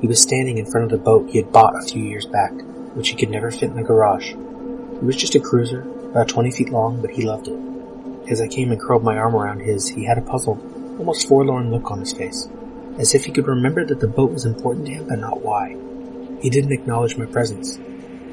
He 0.00 0.08
was 0.08 0.20
standing 0.20 0.58
in 0.58 0.66
front 0.66 0.86
of 0.86 0.90
the 0.90 1.04
boat 1.04 1.30
he 1.30 1.38
had 1.38 1.52
bought 1.52 1.76
a 1.76 1.86
few 1.86 2.02
years 2.02 2.26
back, 2.26 2.52
which 2.94 3.10
he 3.10 3.16
could 3.16 3.30
never 3.30 3.52
fit 3.52 3.70
in 3.70 3.76
the 3.76 3.84
garage. 3.84 4.32
It 4.32 5.04
was 5.04 5.16
just 5.16 5.36
a 5.36 5.40
cruiser, 5.40 5.82
about 6.10 6.26
20 6.26 6.50
feet 6.50 6.70
long, 6.70 7.00
but 7.00 7.10
he 7.10 7.22
loved 7.22 7.46
it. 7.46 7.73
As 8.28 8.40
I 8.40 8.48
came 8.48 8.70
and 8.70 8.80
curled 8.80 9.04
my 9.04 9.18
arm 9.18 9.36
around 9.36 9.60
his, 9.60 9.88
he 9.88 10.04
had 10.04 10.16
a 10.16 10.22
puzzled, 10.22 10.60
almost 10.98 11.28
forlorn 11.28 11.70
look 11.70 11.90
on 11.90 12.00
his 12.00 12.12
face, 12.12 12.48
as 12.98 13.14
if 13.14 13.26
he 13.26 13.32
could 13.32 13.46
remember 13.46 13.84
that 13.84 14.00
the 14.00 14.08
boat 14.08 14.32
was 14.32 14.46
important 14.46 14.86
to 14.86 14.92
him 14.92 15.08
but 15.08 15.18
not 15.18 15.42
why. 15.42 15.76
He 16.40 16.48
didn't 16.48 16.72
acknowledge 16.72 17.16
my 17.16 17.26
presence, 17.26 17.78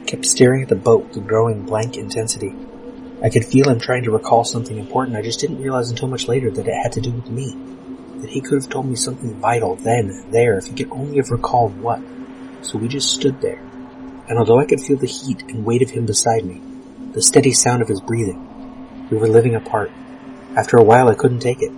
kept 0.05 0.25
staring 0.25 0.63
at 0.63 0.69
the 0.69 0.75
boat 0.75 1.07
with 1.07 1.17
a 1.17 1.21
growing 1.21 1.63
blank 1.65 1.97
intensity. 1.97 2.55
I 3.21 3.29
could 3.29 3.45
feel 3.45 3.69
him 3.69 3.79
trying 3.79 4.03
to 4.03 4.11
recall 4.11 4.43
something 4.43 4.77
important. 4.77 5.17
I 5.17 5.21
just 5.21 5.39
didn't 5.39 5.61
realize 5.61 5.89
until 5.89 6.07
much 6.07 6.27
later 6.27 6.49
that 6.51 6.67
it 6.67 6.83
had 6.83 6.93
to 6.93 7.01
do 7.01 7.11
with 7.11 7.29
me 7.29 7.55
that 8.21 8.29
he 8.29 8.41
could 8.41 8.61
have 8.61 8.69
told 8.69 8.85
me 8.85 8.95
something 8.95 9.33
vital 9.39 9.75
then 9.75 10.25
there 10.31 10.57
if 10.57 10.67
he 10.67 10.73
could 10.73 10.91
only 10.91 11.17
have 11.17 11.31
recalled 11.31 11.77
what. 11.81 11.99
So 12.61 12.77
we 12.77 12.87
just 12.87 13.13
stood 13.13 13.41
there. 13.41 13.59
And 14.29 14.37
although 14.37 14.59
I 14.59 14.65
could 14.65 14.79
feel 14.79 14.97
the 14.97 15.07
heat 15.07 15.43
and 15.49 15.65
weight 15.65 15.81
of 15.81 15.89
him 15.89 16.05
beside 16.05 16.45
me, 16.45 16.61
the 17.13 17.21
steady 17.21 17.51
sound 17.51 17.81
of 17.81 17.87
his 17.87 17.99
breathing, 17.99 18.47
we 19.11 19.17
were 19.17 19.27
living 19.27 19.55
apart. 19.55 19.91
After 20.55 20.77
a 20.77 20.83
while 20.83 21.09
I 21.09 21.15
couldn't 21.15 21.41
take 21.41 21.61
it. 21.61 21.71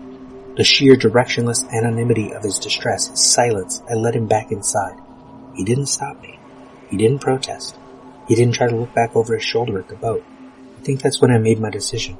The 0.56 0.63
sheer 0.63 0.96
directionless 0.96 1.68
anonymity 1.72 2.32
of 2.32 2.44
his 2.44 2.60
distress, 2.60 3.08
his 3.08 3.20
silence, 3.20 3.82
I 3.90 3.96
let 3.96 4.16
him 4.16 4.28
back 4.28 4.52
inside. 4.52 4.96
He 5.56 5.63
didn't 5.63 5.88
stop 5.88 6.22
me. 6.22 6.40
He 6.90 6.98
didn't 6.98 7.22
protest. 7.22 7.75
He 8.28 8.36
didn't 8.36 8.54
try 8.54 8.68
to 8.68 8.75
look 8.75 8.94
back 8.94 9.16
over 9.16 9.34
his 9.34 9.44
shoulder 9.44 9.80
at 9.80 9.88
the 9.88 9.96
boat. 9.96 10.24
I 10.78 10.82
think 10.84 11.02
that's 11.02 11.20
when 11.20 11.32
I 11.32 11.40
made 11.40 11.60
my 11.60 11.72
decision. 11.72 12.20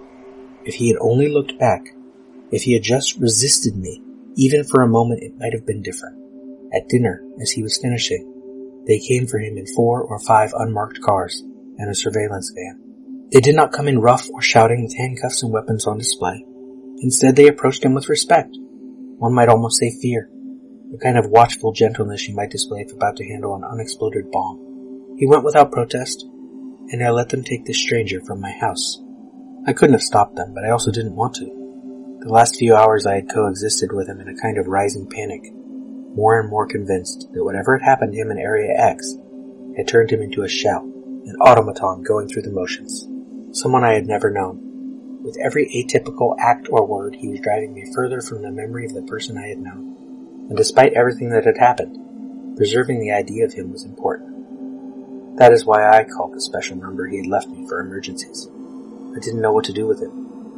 If 0.66 0.76
he 0.76 0.90
had 0.90 0.98
only 1.00 1.30
looked 1.32 1.60
back, 1.60 1.82
if 2.52 2.64
he 2.64 2.74
had 2.74 2.84
just 2.84 3.18
resisted 3.20 3.76
me, 3.76 4.02
even 4.36 4.64
for 4.64 4.82
a 4.82 4.88
moment 4.88 5.22
it 5.22 5.38
might 5.38 5.54
have 5.54 5.66
been 5.66 5.84
different. 5.84 6.18
At 6.74 6.90
dinner, 6.90 7.24
as 7.40 7.52
he 7.52 7.62
was 7.62 7.80
finishing, 7.80 8.84
they 8.88 8.98
came 8.98 9.28
for 9.28 9.38
him 9.38 9.58
in 9.58 9.68
four 9.76 10.02
or 10.02 10.20
five 10.20 10.54
unmarked 10.58 11.02
cars 11.02 11.42
and 11.78 11.90
a 11.90 11.96
surveillance 11.96 12.52
van. 12.56 12.93
They 13.34 13.42
did 13.42 13.56
not 13.56 13.72
come 13.72 13.88
in 13.88 14.00
rough 14.00 14.30
or 14.30 14.44
shouting 14.44 14.84
with 14.84 14.96
handcuffs 14.96 15.42
and 15.42 15.52
weapons 15.52 15.88
on 15.88 15.98
display. 15.98 16.46
Instead, 17.02 17.36
they 17.36 17.48
approached 17.48 17.84
him 17.84 17.96
with 17.96 18.08
respect. 18.08 18.56
One 19.18 19.34
might 19.34 19.50
almost 19.50 19.80
say 19.80 19.90
fear. 19.90 20.30
The 20.92 21.00
kind 21.02 21.18
of 21.18 21.32
watchful 21.32 21.72
gentleness 21.72 22.28
you 22.28 22.36
might 22.36 22.52
display 22.52 22.82
if 22.82 22.94
about 22.94 23.16
to 23.18 23.28
handle 23.28 23.56
an 23.56 23.64
unexploded 23.64 24.30
bomb. 24.30 25.16
He 25.18 25.26
went 25.26 25.44
without 25.44 25.72
protest, 25.72 26.24
and 26.90 27.04
I 27.04 27.10
let 27.10 27.30
them 27.30 27.44
take 27.44 27.66
this 27.66 27.80
stranger 27.80 28.22
from 28.22 28.40
my 28.40 28.52
house. 28.52 29.02
I 29.66 29.74
couldn't 29.74 29.96
have 29.96 30.04
stopped 30.04 30.36
them, 30.36 30.54
but 30.54 30.64
I 30.64 30.70
also 30.70 30.92
didn't 30.92 31.16
want 31.16 31.34
to. 31.36 31.46
The 32.22 32.32
last 32.32 32.58
few 32.58 32.76
hours 32.76 33.08
I 33.08 33.16
had 33.16 33.34
coexisted 33.34 33.92
with 33.92 34.08
him 34.08 34.20
in 34.20 34.28
a 34.28 34.40
kind 34.40 34.60
of 34.60 34.68
rising 34.68 35.10
panic, 35.10 35.42
more 36.16 36.40
and 36.40 36.52
more 36.52 36.68
convinced 36.68 37.30
that 37.34 37.44
whatever 37.44 37.80
had 37.80 37.84
happened 37.84 38.14
to 38.14 38.20
him 38.20 38.30
in 38.30 38.38
Area 38.38 38.78
X 38.78 39.16
had 39.76 39.88
turned 39.88 40.12
him 40.12 40.22
into 40.22 40.44
a 40.44 40.48
shell, 40.48 40.84
an 40.84 41.36
automaton 41.42 42.04
going 42.04 42.28
through 42.28 42.44
the 42.44 42.52
motions, 42.52 43.08
someone 43.54 43.86
I 43.86 43.94
had 43.94 44.06
never 44.06 44.30
known. 44.30 45.22
With 45.24 45.38
every 45.42 45.68
atypical 45.68 46.36
act 46.38 46.68
or 46.70 46.86
word, 46.86 47.16
he 47.16 47.30
was 47.30 47.40
driving 47.40 47.74
me 47.74 47.90
further 47.96 48.22
from 48.22 48.42
the 48.42 48.52
memory 48.52 48.86
of 48.86 48.94
the 48.94 49.04
person 49.04 49.38
I 49.38 49.48
had 49.48 49.60
known. 49.60 50.48
And 50.50 50.58
despite 50.58 50.94
everything 50.94 51.30
that 51.30 51.46
had 51.46 51.58
happened, 51.58 52.58
preserving 52.58 53.00
the 53.00 53.14
idea 53.14 53.46
of 53.46 53.54
him 53.54 53.72
was 53.72 53.86
important. 53.86 55.38
That 55.38 55.54
is 55.54 55.66
why 55.66 55.90
I 55.90 56.04
called 56.04 56.34
the 56.34 56.42
special 56.42 56.76
number 56.76 57.08
he 57.08 57.18
had 57.18 57.28
left 57.28 57.48
me 57.48 57.66
for 57.68 57.80
emergencies. 57.80 58.50
I 59.16 59.20
didn't 59.20 59.42
know 59.42 59.54
what 59.54 59.64
to 59.66 59.74
do 59.74 59.88
with 59.88 60.02
it 60.02 60.12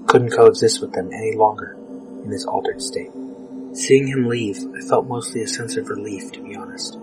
couldn't 0.08 0.32
coexist 0.32 0.82
with 0.82 0.94
them 0.94 1.12
any 1.12 1.36
longer 1.36 1.76
in 2.24 2.32
his 2.32 2.46
altered 2.46 2.82
state. 2.82 3.12
Seeing 3.74 4.08
him 4.08 4.30
leave, 4.30 4.58
I 4.76 4.80
felt 4.80 5.08
mostly 5.08 5.42
a 5.42 5.48
sense 5.48 5.76
of 5.76 5.90
relief, 5.90 6.32
to 6.32 6.42
be 6.42 6.56
honest. 6.56 6.98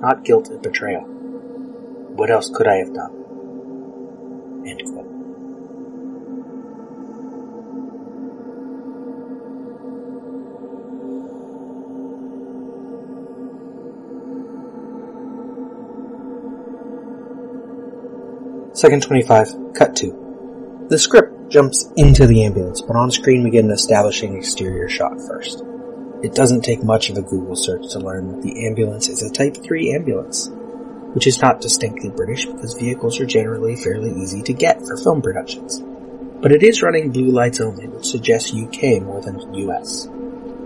Not 0.00 0.24
guilt 0.24 0.50
at 0.50 0.62
betrayal. 0.62 1.02
What 1.02 2.30
else 2.30 2.48
could 2.48 2.66
I 2.66 2.76
have 2.76 2.94
done? 2.94 4.64
End 4.66 4.82
quote. 4.84 5.07
Second 18.74 19.02
25, 19.02 19.72
cut 19.74 19.96
2. 19.96 20.86
The 20.88 20.98
script 20.98 21.50
jumps 21.50 21.90
into 21.96 22.26
the 22.26 22.44
ambulance, 22.44 22.82
but 22.82 22.96
on 22.96 23.10
screen 23.10 23.42
we 23.42 23.50
get 23.50 23.64
an 23.64 23.70
establishing 23.70 24.36
exterior 24.36 24.88
shot 24.88 25.18
first. 25.26 25.62
It 26.22 26.34
doesn't 26.34 26.62
take 26.62 26.84
much 26.84 27.08
of 27.10 27.16
a 27.16 27.22
Google 27.22 27.56
search 27.56 27.92
to 27.92 27.98
learn 27.98 28.32
that 28.32 28.42
the 28.42 28.66
ambulance 28.66 29.08
is 29.08 29.22
a 29.22 29.32
Type 29.32 29.56
3 29.56 29.94
ambulance, 29.94 30.50
which 31.14 31.26
is 31.26 31.40
not 31.40 31.60
distinctly 31.60 32.10
British 32.10 32.44
because 32.44 32.74
vehicles 32.74 33.18
are 33.20 33.26
generally 33.26 33.74
fairly 33.74 34.12
easy 34.20 34.42
to 34.42 34.52
get 34.52 34.84
for 34.84 34.96
film 34.96 35.22
productions. 35.22 35.80
But 36.40 36.52
it 36.52 36.62
is 36.62 36.82
running 36.82 37.10
blue 37.10 37.30
lights 37.30 37.60
only, 37.60 37.88
which 37.88 38.06
suggests 38.06 38.54
UK 38.54 39.02
more 39.02 39.20
than 39.22 39.54
US. 39.54 40.08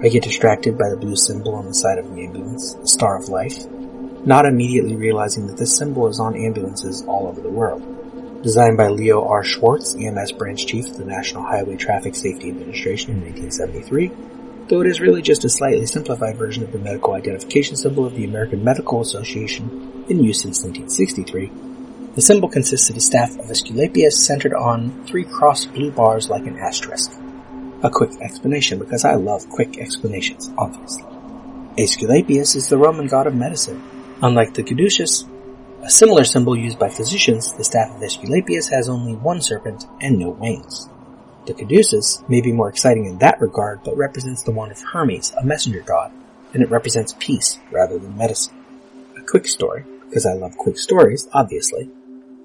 I 0.03 0.09
get 0.09 0.25
distracted 0.25 0.77
by 0.77 0.91
the 0.91 0.97
blue 0.97 1.17
symbol 1.17 1.55
on 1.55 1.67
the 1.67 1.75
side 1.75 1.99
of 1.99 2.13
the 2.13 2.25
ambulance, 2.25 2.75
the 2.75 2.89
Star 2.89 3.17
of 3.17 3.29
Life, 3.29 3.65
not 4.25 4.47
immediately 4.47 4.95
realizing 4.95 5.47
that 5.49 5.57
this 5.57 5.77
symbol 5.77 6.07
is 6.09 6.21
on 6.21 6.37
ambulances 6.37 7.03
all 7.07 7.27
over 7.27 7.41
the 7.41 7.51
world. 7.51 8.43
Designed 8.43 8.77
by 8.77 8.89
Leo 8.89 9.25
R. 9.25 9.45
Schwartz, 9.45 9.95
EMS 9.95 10.33
branch 10.33 10.67
chief 10.67 10.89
of 10.89 10.97
the 10.99 11.05
National 11.05 11.43
Highway 11.43 11.77
Traffic 11.77 12.15
Safety 12.15 12.49
Administration 12.49 13.13
in 13.13 13.21
1973, 13.21 14.11
though 14.69 14.81
it 14.81 14.87
is 14.87 15.01
really 15.01 15.23
just 15.23 15.45
a 15.45 15.49
slightly 15.49 15.87
simplified 15.87 16.37
version 16.37 16.63
of 16.63 16.73
the 16.73 16.79
medical 16.79 17.15
identification 17.15 17.77
symbol 17.77 18.05
of 18.05 18.15
the 18.15 18.25
American 18.25 18.65
Medical 18.65 19.01
Association 19.01 20.05
in 20.09 20.23
use 20.23 20.41
since 20.41 20.63
1963. 20.63 21.51
The 22.15 22.21
symbol 22.21 22.49
consists 22.49 22.91
of 22.91 22.97
a 22.97 23.01
staff 23.01 23.31
of 23.39 23.47
Aesculapius 23.47 24.13
centered 24.13 24.55
on 24.55 25.07
three 25.07 25.25
crossed 25.25 25.73
blue 25.73 25.91
bars 25.91 26.29
like 26.29 26.47
an 26.47 26.59
asterisk. 26.59 27.13
A 27.83 27.91
quick 27.91 28.11
explanation 28.21 28.79
because 28.79 29.05
I 29.05 29.15
love 29.15 29.49
quick 29.49 29.79
explanations, 29.79 30.51
obviously. 30.59 31.05
Aesculapius 31.79 32.55
is 32.55 32.69
the 32.69 32.77
Roman 32.77 33.07
god 33.07 33.27
of 33.27 33.35
medicine. 33.35 33.83
Unlike 34.23 34.55
the 34.55 34.63
caduceus, 34.63 35.25
a 35.83 35.91
similar 35.91 36.23
symbol 36.23 36.57
used 36.57 36.79
by 36.79 36.89
physicians, 36.89 37.53
the 37.55 37.65
staff 37.65 37.91
of 37.91 38.01
Aesculapius 38.01 38.71
has 38.71 38.89
only 38.89 39.17
one 39.17 39.41
serpent 39.41 39.85
and 40.01 40.17
no 40.17 40.31
wings. 40.31 40.89
The 41.47 41.55
caduceus 41.55 42.23
may 42.29 42.41
be 42.41 42.53
more 42.53 42.69
exciting 42.69 43.07
in 43.07 43.19
that 43.19 43.41
regard, 43.41 43.83
but 43.83 43.97
represents 43.97 44.45
the 44.45 44.53
wand 44.53 44.71
of 44.71 44.81
Hermes, 44.81 45.33
a 45.33 45.45
messenger 45.45 45.81
god, 45.81 46.13
and 46.55 46.63
it 46.63 46.71
represents 46.71 47.17
peace 47.19 47.59
rather 47.73 47.99
than 47.99 48.17
medicine. 48.17 48.55
A 49.19 49.23
quick 49.23 49.49
story, 49.49 49.85
because 50.05 50.25
I 50.25 50.35
love 50.35 50.57
quick 50.57 50.79
stories, 50.79 51.27
obviously. 51.33 51.91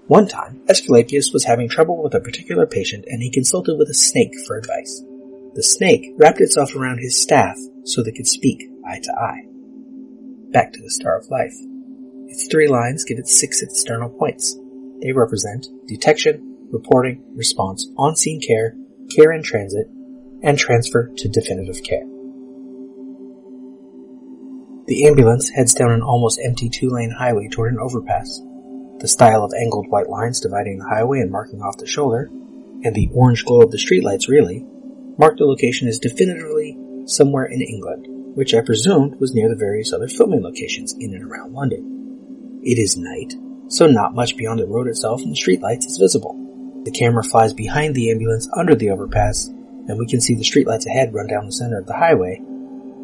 One 0.08 0.28
time, 0.28 0.62
Aesculapius 0.68 1.32
was 1.32 1.44
having 1.44 1.70
trouble 1.70 2.02
with 2.02 2.16
a 2.16 2.20
particular 2.20 2.66
patient 2.66 3.06
and 3.08 3.22
he 3.22 3.30
consulted 3.30 3.78
with 3.78 3.90
a 3.90 3.94
snake 3.94 4.34
for 4.48 4.58
advice. 4.58 5.04
The 5.54 5.62
snake 5.62 6.14
wrapped 6.18 6.42
itself 6.42 6.76
around 6.76 7.00
his 7.00 7.22
staff 7.22 7.58
so 7.84 8.02
they 8.02 8.14
could 8.14 8.26
speak 8.26 8.68
eye 8.84 9.00
to 9.04 9.14
eye. 9.14 9.44
Back 10.52 10.72
to 10.74 10.82
the 10.82 10.90
Star 10.90 11.18
of 11.18 11.30
Life. 11.30 11.54
Its 12.28 12.48
three 12.48 12.68
lines 12.68 13.04
give 13.04 13.18
it 13.18 13.28
six 13.28 13.62
external 13.62 14.10
points. 14.10 14.58
They 15.02 15.12
represent 15.12 15.68
detection, 15.88 16.68
reporting, 16.72 17.24
response, 17.36 17.88
on-scene 17.98 18.42
care, 18.42 18.76
care 19.16 19.32
in 19.32 19.44
transit, 19.44 19.88
and 20.44 20.58
transfer 20.58 21.12
to 21.16 21.30
definitive 21.30 21.84
care. 21.84 22.04
The 24.88 25.08
ambulance 25.08 25.50
heads 25.50 25.74
down 25.74 25.92
an 25.92 26.02
almost 26.02 26.40
empty 26.44 26.70
two-lane 26.70 27.12
highway 27.12 27.48
toward 27.50 27.74
an 27.74 27.80
overpass. 27.80 28.42
The 29.00 29.08
style 29.08 29.44
of 29.44 29.54
angled 29.54 29.88
white 29.90 30.10
lines 30.10 30.40
dividing 30.40 30.80
the 30.80 30.88
highway 30.88 31.20
and 31.20 31.32
marking 31.32 31.62
off 31.62 31.78
the 31.78 31.86
shoulder, 31.86 32.30
and 32.84 32.96
the 32.96 33.10
orange 33.14 33.46
glow 33.46 33.62
of 33.62 33.72
the 33.72 33.78
streetlights 33.78 34.28
really, 34.28 34.66
mark 35.18 35.38
the 35.38 35.46
location 35.46 35.88
as 35.88 36.00
definitively 36.00 36.78
somewhere 37.06 37.46
in 37.46 37.62
England, 37.62 38.06
which 38.36 38.54
I 38.54 38.62
presumed 38.62 39.20
was 39.20 39.34
near 39.34 39.50
the 39.50 39.56
various 39.56 39.94
other 39.94 40.08
filming 40.08 40.44
locations 40.44 40.94
in 40.94 41.14
and 41.14 41.24
around 41.24 41.54
London. 41.54 41.97
It 42.68 42.80
is 42.80 42.98
night, 42.98 43.34
so 43.70 43.88
not 43.88 44.14
much 44.14 44.36
beyond 44.36 44.60
the 44.60 44.68
road 44.68 44.90
itself 44.90 45.22
and 45.22 45.32
the 45.32 45.40
streetlights 45.40 45.86
is 45.86 45.98
visible. 45.98 46.36
The 46.84 46.92
camera 46.92 47.24
flies 47.24 47.54
behind 47.54 47.96
the 47.96 48.12
ambulance 48.12 48.50
under 48.58 48.76
the 48.76 48.90
overpass, 48.90 49.48
and 49.48 49.98
we 49.98 50.06
can 50.06 50.20
see 50.20 50.36
the 50.36 50.44
streetlights 50.44 50.86
ahead 50.86 51.14
run 51.14 51.28
down 51.28 51.46
the 51.46 51.54
center 51.54 51.80
of 51.80 51.86
the 51.88 51.96
highway, 51.96 52.40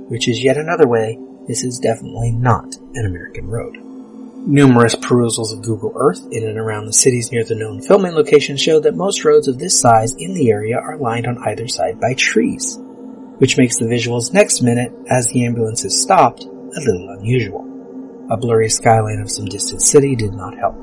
which 0.10 0.28
is 0.28 0.44
yet 0.44 0.58
another 0.58 0.86
way 0.86 1.18
this 1.48 1.64
is 1.64 1.80
definitely 1.80 2.32
not 2.32 2.76
an 2.96 3.06
American 3.06 3.48
road. 3.48 3.78
Numerous 4.46 4.96
perusals 4.96 5.54
of 5.54 5.64
Google 5.64 5.94
Earth 5.96 6.28
in 6.30 6.46
and 6.46 6.60
around 6.60 6.86
the 6.86 6.92
cities 6.92 7.32
near 7.32 7.46
the 7.46 7.56
known 7.56 7.82
filming 7.82 8.16
location 8.16 8.58
show 8.58 8.82
that 8.82 8.98
most 8.98 9.24
roads 9.24 9.48
of 9.48 9.60
this 9.60 9.80
size 9.80 10.14
in 10.16 10.34
the 10.34 10.52
area 10.52 10.78
are 10.78 10.98
lined 10.98 11.26
on 11.26 11.42
either 11.48 11.70
side 11.70 12.02
by 12.02 12.16
trees, 12.16 12.78
which 13.38 13.58
makes 13.58 13.78
the 13.78 13.86
visuals 13.86 14.34
next 14.34 14.62
minute, 14.62 14.92
as 15.10 15.30
the 15.30 15.46
ambulance 15.46 15.86
is 15.86 16.02
stopped, 16.02 16.44
a 16.44 16.82
little 16.82 17.16
unusual. 17.18 17.73
A 18.30 18.38
blurry 18.38 18.70
skyline 18.70 19.20
of 19.20 19.30
some 19.30 19.46
distant 19.46 19.82
city 19.82 20.16
did 20.16 20.34
not 20.34 20.58
help. 20.58 20.76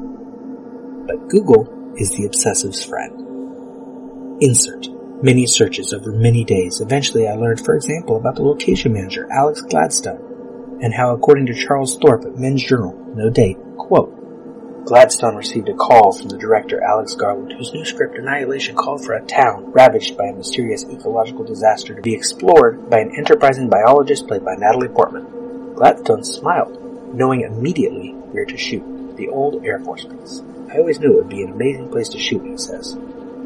But 1.06 1.28
Google 1.28 1.94
is 1.96 2.10
the 2.10 2.26
obsessive's 2.26 2.84
friend. 2.84 4.42
Insert. 4.42 4.88
Many 5.22 5.46
searches 5.46 5.94
over 5.94 6.12
many 6.12 6.44
days. 6.44 6.82
Eventually 6.82 7.26
I 7.26 7.34
learned, 7.34 7.64
for 7.64 7.74
example, 7.74 8.16
about 8.16 8.36
the 8.36 8.42
location 8.42 8.92
manager, 8.92 9.26
Alex 9.32 9.62
Gladstone, 9.62 10.78
and 10.82 10.92
how 10.92 11.14
according 11.14 11.46
to 11.46 11.54
Charles 11.54 11.98
Thorpe 11.98 12.26
at 12.26 12.36
Men's 12.36 12.62
Journal, 12.62 12.94
no 13.14 13.30
date, 13.30 13.56
quote, 13.78 14.84
Gladstone 14.84 15.36
received 15.36 15.68
a 15.70 15.74
call 15.74 16.12
from 16.12 16.28
the 16.28 16.38
director 16.38 16.82
Alex 16.82 17.14
Garland, 17.14 17.52
whose 17.52 17.72
new 17.72 17.84
script 17.84 18.18
Annihilation 18.18 18.74
called 18.74 19.04
for 19.04 19.14
a 19.14 19.26
town 19.26 19.72
ravaged 19.72 20.16
by 20.16 20.24
a 20.26 20.34
mysterious 20.34 20.84
ecological 20.84 21.44
disaster 21.44 21.94
to 21.94 22.02
be 22.02 22.14
explored 22.14 22.88
by 22.90 23.00
an 23.00 23.14
enterprising 23.16 23.68
biologist 23.68 24.26
played 24.26 24.44
by 24.44 24.56
Natalie 24.56 24.88
Portman. 24.88 25.74
Gladstone 25.74 26.24
smiled, 26.24 26.79
knowing 27.14 27.42
immediately 27.42 28.12
where 28.12 28.44
to 28.44 28.56
shoot, 28.56 29.16
the 29.16 29.28
old 29.28 29.64
Air 29.64 29.80
Force 29.80 30.04
Base. 30.04 30.42
I 30.70 30.78
always 30.78 31.00
knew 31.00 31.12
it 31.12 31.16
would 31.16 31.28
be 31.28 31.42
an 31.42 31.52
amazing 31.52 31.90
place 31.90 32.08
to 32.10 32.18
shoot, 32.18 32.44
he 32.44 32.56
says. 32.56 32.96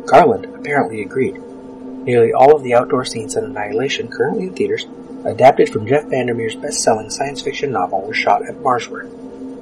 Garland 0.06 0.44
apparently 0.54 1.02
agreed. 1.02 1.40
Nearly 2.04 2.32
all 2.32 2.54
of 2.54 2.62
the 2.62 2.74
outdoor 2.74 3.04
scenes 3.04 3.34
in 3.36 3.44
Annihilation 3.44 4.08
currently 4.08 4.48
in 4.48 4.54
theaters, 4.54 4.86
adapted 5.24 5.70
from 5.70 5.86
Jeff 5.86 6.04
Vandermeer's 6.04 6.54
best-selling 6.54 7.08
science 7.08 7.40
fiction 7.40 7.72
novel, 7.72 8.02
were 8.02 8.12
shot 8.12 8.46
at 8.46 8.56
Marsworth, 8.56 9.10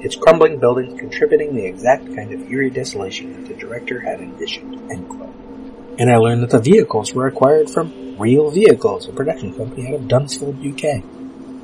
its 0.05 0.17
crumbling 0.17 0.59
buildings 0.59 0.99
contributing 0.99 1.55
the 1.55 1.65
exact 1.65 2.05
kind 2.17 2.33
of 2.33 2.51
eerie 2.51 2.71
desolation 2.71 3.33
that 3.33 3.47
the 3.47 3.55
director 3.55 4.01
had 4.01 4.21
envisioned. 4.21 4.75
And 5.99 6.11
I 6.11 6.17
learned 6.17 6.43
that 6.43 6.51
the 6.51 6.59
vehicles 6.59 7.15
were 7.15 7.29
acquired 7.29 7.71
from 7.71 8.17
Real 8.19 8.51
Vehicles, 8.51 9.09
a 9.09 9.13
production 9.13 9.55
company 9.55 9.87
out 9.87 9.95
of 9.95 10.09
Dunsfold, 10.09 10.59
UK. 10.59 11.05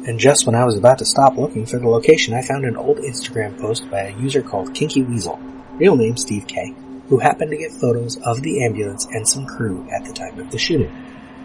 And 0.06 0.18
just 0.18 0.46
when 0.46 0.54
I 0.54 0.64
was 0.64 0.76
about 0.76 0.98
to 0.98 1.04
stop 1.04 1.37
looking 1.37 1.66
for 1.66 1.78
the 1.78 1.88
location, 1.88 2.34
I 2.34 2.42
found 2.42 2.64
an 2.64 2.76
old 2.76 2.98
Instagram 2.98 3.61
post 3.61 3.90
by 3.90 4.02
a 4.02 4.18
user 4.18 4.42
called 4.42 4.74
Kinky 4.74 5.02
Weasel, 5.02 5.40
real 5.74 5.96
name 5.96 6.16
Steve 6.16 6.46
K, 6.46 6.74
who 7.08 7.18
happened 7.18 7.50
to 7.50 7.56
get 7.56 7.72
photos 7.72 8.16
of 8.24 8.42
the 8.42 8.64
ambulance 8.64 9.06
and 9.06 9.28
some 9.28 9.46
crew 9.46 9.87
at 9.90 10.04
the 10.04 10.12
time 10.12 10.38
of 10.38 10.50
the 10.50 10.58
shooting. 10.58 10.92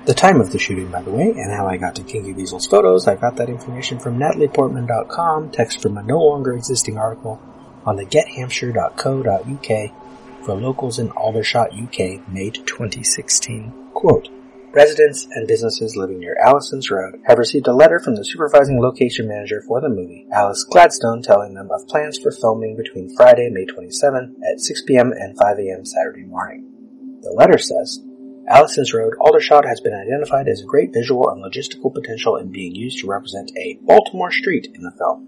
The 0.05 0.13
time 0.13 0.41
of 0.41 0.51
the 0.51 0.59
shooting, 0.59 0.91
by 0.91 1.01
the 1.01 1.11
way, 1.11 1.31
and 1.31 1.51
how 1.51 1.67
I 1.67 1.77
got 1.77 1.95
to 1.95 2.03
Kinky 2.03 2.33
Weasel's 2.33 2.67
photos, 2.67 3.07
I 3.07 3.15
got 3.15 3.37
that 3.37 3.49
information 3.49 3.99
from 3.99 4.19
natalieportman.com, 4.19 5.51
text 5.51 5.81
from 5.81 5.97
a 5.97 6.03
no 6.03 6.19
longer 6.19 6.53
existing 6.53 6.97
article 6.97 7.41
on 7.85 7.95
the 7.95 8.05
gethampshire.co.uk 8.05 10.45
for 10.45 10.55
locals 10.55 10.99
in 10.99 11.09
Aldershot, 11.11 11.73
UK, 11.73 12.27
May 12.27 12.49
2016. 12.49 13.91
Quote, 13.93 14.27
Residents 14.73 15.27
and 15.29 15.47
businesses 15.47 15.95
living 15.95 16.17
near 16.17 16.36
Allison's 16.43 16.89
Road 16.89 17.21
have 17.27 17.38
received 17.38 17.67
a 17.67 17.75
letter 17.75 17.99
from 17.99 18.15
the 18.15 18.25
supervising 18.25 18.81
location 18.81 19.27
manager 19.27 19.62
for 19.67 19.79
the 19.79 19.88
movie, 19.88 20.25
Alice 20.33 20.63
Gladstone, 20.63 21.21
telling 21.21 21.53
them 21.53 21.69
of 21.69 21.88
plans 21.88 22.17
for 22.17 22.31
filming 22.31 22.75
between 22.75 23.15
Friday, 23.15 23.51
May 23.51 23.65
27 23.65 24.36
at 24.51 24.59
6 24.59 24.81
p.m. 24.88 25.12
and 25.12 25.38
5 25.38 25.59
a.m. 25.59 25.86
Saturday 25.86 26.23
morning. 26.23 27.19
The 27.21 27.29
letter 27.29 27.59
says, 27.59 28.01
Allison's 28.49 28.95
Road, 28.95 29.13
Aldershot 29.21 29.63
has 29.63 29.79
been 29.79 29.93
identified 29.93 30.47
as 30.47 30.62
a 30.62 30.65
great 30.65 30.91
visual 30.91 31.29
and 31.29 31.43
logistical 31.43 31.93
potential 31.93 32.38
in 32.38 32.51
being 32.51 32.73
used 32.73 32.97
to 33.01 33.07
represent 33.07 33.51
a 33.55 33.77
Baltimore 33.83 34.31
street 34.31 34.69
in 34.73 34.81
the 34.81 34.95
film. 34.97 35.27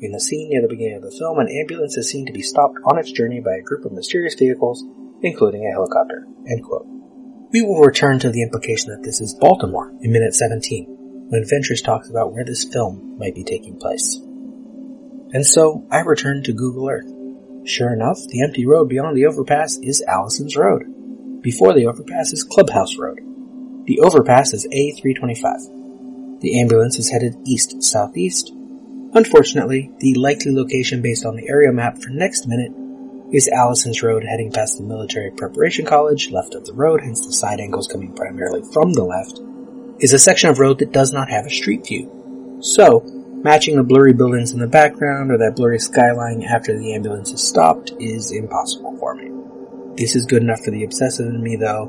In 0.00 0.12
the 0.12 0.20
scene 0.20 0.48
near 0.48 0.62
the 0.62 0.68
beginning 0.68 0.96
of 0.96 1.02
the 1.02 1.14
film, 1.18 1.38
an 1.38 1.50
ambulance 1.50 1.98
is 1.98 2.10
seen 2.10 2.24
to 2.24 2.32
be 2.32 2.40
stopped 2.40 2.78
on 2.86 2.98
its 2.98 3.12
journey 3.12 3.40
by 3.40 3.56
a 3.56 3.62
group 3.62 3.84
of 3.84 3.92
mysterious 3.92 4.34
vehicles, 4.34 4.82
including 5.20 5.66
a 5.66 5.72
helicopter. 5.72 6.26
End 6.48 6.64
quote. 6.64 6.95
We 7.52 7.62
will 7.62 7.80
return 7.80 8.18
to 8.20 8.30
the 8.30 8.42
implication 8.42 8.90
that 8.90 9.04
this 9.04 9.20
is 9.20 9.38
Baltimore 9.40 9.92
in 10.02 10.10
minute 10.10 10.34
17, 10.34 10.86
when 11.28 11.44
Ventures 11.48 11.80
talks 11.80 12.10
about 12.10 12.32
where 12.32 12.44
this 12.44 12.64
film 12.64 13.16
might 13.18 13.36
be 13.36 13.44
taking 13.44 13.78
place. 13.78 14.16
And 15.32 15.46
so, 15.46 15.86
I 15.90 16.00
return 16.00 16.42
to 16.42 16.52
Google 16.52 16.88
Earth. 16.88 17.06
Sure 17.68 17.92
enough, 17.92 18.18
the 18.28 18.42
empty 18.42 18.66
road 18.66 18.88
beyond 18.88 19.16
the 19.16 19.26
overpass 19.26 19.78
is 19.78 20.02
Allison's 20.08 20.56
Road. 20.56 21.40
Before 21.40 21.72
the 21.72 21.86
overpass 21.86 22.32
is 22.32 22.42
Clubhouse 22.42 22.96
Road. 22.96 23.20
The 23.86 24.00
overpass 24.00 24.52
is 24.52 24.66
A325. 24.66 26.40
The 26.40 26.60
ambulance 26.60 26.98
is 26.98 27.10
headed 27.10 27.36
east-southeast. 27.46 28.50
Unfortunately, 29.14 29.92
the 30.00 30.14
likely 30.14 30.52
location 30.52 31.00
based 31.00 31.24
on 31.24 31.36
the 31.36 31.48
area 31.48 31.72
map 31.72 31.98
for 31.98 32.10
next 32.10 32.48
minute 32.48 32.72
is 33.32 33.48
Allison's 33.48 34.02
Road 34.02 34.24
heading 34.24 34.52
past 34.52 34.78
the 34.78 34.84
Military 34.84 35.30
Preparation 35.32 35.84
College, 35.84 36.30
left 36.30 36.54
of 36.54 36.64
the 36.64 36.72
road, 36.72 37.00
hence 37.00 37.26
the 37.26 37.32
side 37.32 37.58
angles 37.58 37.88
coming 37.88 38.14
primarily 38.14 38.62
from 38.72 38.92
the 38.92 39.04
left, 39.04 39.40
is 40.00 40.12
a 40.12 40.18
section 40.18 40.50
of 40.50 40.60
road 40.60 40.78
that 40.78 40.92
does 40.92 41.12
not 41.12 41.28
have 41.28 41.44
a 41.44 41.50
street 41.50 41.86
view. 41.86 42.58
So, 42.60 43.00
matching 43.42 43.76
the 43.76 43.82
blurry 43.82 44.12
buildings 44.12 44.52
in 44.52 44.60
the 44.60 44.68
background 44.68 45.32
or 45.32 45.38
that 45.38 45.56
blurry 45.56 45.80
skyline 45.80 46.42
after 46.44 46.78
the 46.78 46.94
ambulance 46.94 47.32
has 47.32 47.46
stopped 47.46 47.92
is 47.98 48.30
impossible 48.30 48.96
for 48.98 49.14
me. 49.14 49.30
This 49.96 50.14
is 50.14 50.26
good 50.26 50.42
enough 50.42 50.60
for 50.60 50.70
the 50.70 50.84
obsessive 50.84 51.26
in 51.26 51.42
me 51.42 51.56
though, 51.56 51.86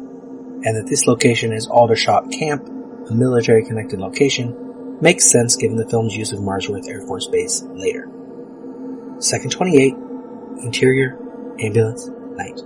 and 0.64 0.76
that 0.76 0.88
this 0.88 1.06
location 1.06 1.54
is 1.54 1.68
Aldershot 1.68 2.32
Camp, 2.32 2.68
a 3.10 3.14
military 3.14 3.64
connected 3.64 4.00
location, 4.00 5.00
makes 5.02 5.30
sense 5.30 5.56
given 5.56 5.78
the 5.78 5.88
film's 5.88 6.16
use 6.16 6.32
of 6.32 6.42
Marsworth 6.42 6.88
Air 6.88 7.02
Force 7.02 7.28
Base 7.28 7.62
later. 7.62 8.10
Second 9.20 9.52
28, 9.52 9.94
Interior, 10.64 11.20
Ambulance, 11.60 12.08
Night. 12.08 12.62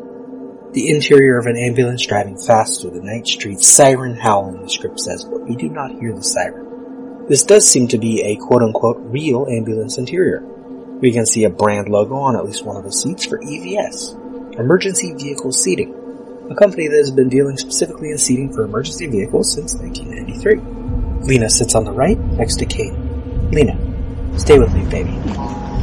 The 0.74 0.90
interior 0.90 1.38
of 1.38 1.48
an 1.48 1.58
ambulance 1.58 2.06
driving 2.06 2.38
fast 2.38 2.82
through 2.82 2.92
the 2.92 3.02
night 3.02 3.28
streets, 3.28 3.68
siren 3.68 4.16
howling, 4.16 4.62
the 4.62 4.70
script 4.70 5.00
says, 5.00 5.26
but 5.26 5.48
we 5.48 5.56
do 5.56 5.70
not 5.70 5.92
hear 5.92 6.14
the 6.14 6.24
siren. 6.24 7.28
This 7.28 7.44
does 7.44 7.68
seem 7.68 7.88
to 7.90 7.98
be 7.98 8.22
a 8.22 8.36
quote 8.36 8.62
unquote 8.62 8.98
real 9.00 9.48
ambulance 9.48 9.98
interior. 9.98 10.42
We 11.02 11.12
can 11.12 11.26
see 11.26 11.46
a 11.46 11.50
brand 11.50 11.90
logo 11.90 12.16
on 12.16 12.36
at 12.36 12.46
least 12.46 12.66
one 12.66 12.78
of 12.78 12.84
the 12.84 12.92
seats 12.92 13.26
for 13.26 13.40
EVS, 13.40 14.60
Emergency 14.60 15.14
Vehicle 15.14 15.52
Seating, 15.52 15.94
a 16.50 16.56
company 16.56 16.88
that 16.88 16.98
has 16.98 17.12
been 17.12 17.30
dealing 17.30 17.58
specifically 17.58 18.12
in 18.12 18.18
seating 18.18 18.54
for 18.54 18.64
emergency 18.64 19.08
vehicles 19.08 19.52
since 19.54 19.74
1993. 19.76 21.28
Lena 21.28 21.50
sits 21.50 21.76
on 21.76 21.86
the 21.86 21.92
right 21.92 22.18
next 22.18 22.58
to 22.58 22.66
Kane. 22.66 23.50
Lena, 23.52 23.78
stay 24.38 24.60
with 24.60 24.74
me, 24.74 24.84
baby. 24.90 25.12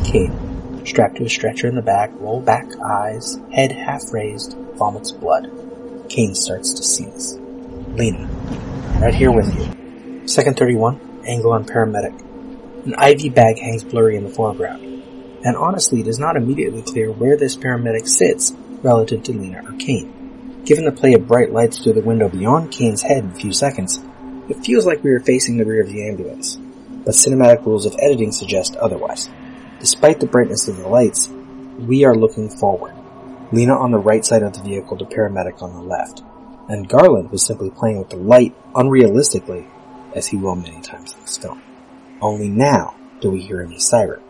Kane, 0.05 0.48
strapped 0.89 1.17
to 1.17 1.25
a 1.25 1.31
stretcher 1.31 1.69
in 1.69 1.75
the 1.75 1.83
back, 1.83 2.11
roll 2.15 2.41
back 2.41 2.67
eyes, 2.81 3.39
head 3.53 3.73
half 3.73 4.13
raised, 4.13 4.57
vomits 4.75 5.13
blood. 5.13 5.51
Kane 6.09 6.35
starts 6.35 6.73
to 6.75 6.83
seize. 6.83 7.37
Lena, 7.89 8.27
right 9.01 9.15
here 9.15 9.31
with 9.31 9.55
you. 9.55 10.27
Second 10.27 10.57
31, 10.57 11.23
angle 11.25 11.53
on 11.53 11.65
paramedic. 11.65 12.19
An 12.87 12.95
IV 12.95 13.35
bag 13.35 13.59
hangs 13.59 13.85
blurry 13.85 14.17
in 14.17 14.25
the 14.25 14.31
foreground. 14.31 14.85
And 15.45 15.57
honestly, 15.57 16.01
it 16.01 16.09
is 16.09 16.19
not 16.19 16.37
immediately 16.37 16.83
clear 16.83 17.13
where 17.13 17.37
this 17.37 17.57
paramedic 17.57 18.09
sits 18.09 18.53
relative 18.83 19.23
to 19.25 19.33
Lena 19.33 19.63
or 19.65 19.77
Kane. 19.79 20.63
Given 20.65 20.85
the 20.85 20.93
play 20.93 21.15
of 21.15 21.27
bright 21.27 21.53
lights 21.53 21.79
through 21.79 21.95
the 21.95 22.03
window 22.03 22.29
beyond 22.29 22.73
Kane's 22.73 23.03
head 23.03 23.25
in 23.25 23.31
a 23.31 23.35
few 23.35 23.53
seconds, 23.53 24.01
it 24.49 24.65
feels 24.65 24.87
like 24.87 25.05
we 25.05 25.11
are 25.11 25.21
facing 25.21 25.57
the 25.57 25.65
rear 25.65 25.83
of 25.83 25.89
the 25.89 26.09
ambulance. 26.09 26.57
But 27.05 27.15
cinematic 27.15 27.65
rules 27.65 27.87
of 27.87 27.97
editing 28.01 28.33
suggest 28.33 28.77
otherwise. 28.77 29.29
Despite 29.81 30.19
the 30.19 30.27
brightness 30.27 30.67
of 30.67 30.77
the 30.77 30.89
lights, 30.89 31.29
we 31.79 32.05
are 32.05 32.17
looking 32.17 32.51
forward. 32.51 32.95
Lena 33.53 33.75
on 33.75 33.93
the 33.93 33.99
right 33.99 34.25
side 34.25 34.43
of 34.43 34.53
the 34.53 34.63
vehicle 34.63 34.97
to 34.99 35.05
paramedic 35.05 35.63
on 35.63 35.73
the 35.73 35.83
left. 35.83 36.23
And 36.69 36.89
Garland 36.89 37.31
was 37.31 37.47
simply 37.47 37.71
playing 37.71 37.99
with 37.99 38.11
the 38.11 38.17
light 38.17 38.55
unrealistically, 38.75 39.69
as 40.15 40.27
he 40.27 40.37
will 40.37 40.57
many 40.57 40.81
times 40.81 41.15
in 41.15 41.21
this 41.21 41.39
film. 41.39 41.63
Only 42.21 42.49
now 42.49 42.97
do 43.21 43.31
we 43.31 43.41
hear 43.41 43.63
any 43.63 43.79
siren. 43.79 44.23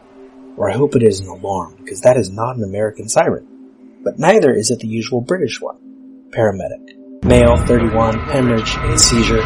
Or 0.57 0.71
I 0.71 0.77
hope 0.77 0.95
it 0.95 1.03
is 1.03 1.21
an 1.21 1.29
alarm, 1.29 1.77
because 1.79 2.03
that 2.03 2.19
is 2.19 2.31
not 2.31 2.57
an 2.57 2.63
American 2.63 3.09
siren. 3.09 4.01
But 4.05 4.19
neither 4.19 4.53
is 4.53 4.71
it 4.71 4.81
the 4.81 4.87
usual 4.87 5.23
British 5.23 5.61
one. 5.61 6.29
Paramedic. 6.31 7.25
Male, 7.25 7.57
31, 7.57 8.19
hemorrhage, 8.19 8.77
and 8.77 9.01
seizure. 9.01 9.43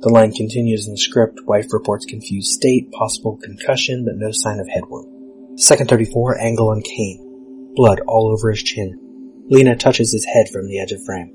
The 0.00 0.10
line 0.10 0.32
continues 0.32 0.86
in 0.86 0.92
the 0.92 0.98
script. 0.98 1.40
Wife 1.44 1.72
reports 1.72 2.04
confused 2.04 2.52
state, 2.52 2.92
possible 2.92 3.38
concussion, 3.42 4.04
but 4.04 4.16
no 4.16 4.30
sign 4.30 4.60
of 4.60 4.68
head 4.68 4.84
wound. 4.88 5.17
Second 5.58 5.90
34, 5.90 6.40
angle 6.40 6.68
on 6.68 6.80
Kane. 6.82 7.72
Blood 7.74 8.00
all 8.06 8.30
over 8.32 8.50
his 8.50 8.62
chin. 8.62 8.96
Lena 9.50 9.74
touches 9.74 10.12
his 10.12 10.24
head 10.24 10.48
from 10.52 10.68
the 10.68 10.78
edge 10.78 10.92
of 10.92 11.04
frame. 11.04 11.32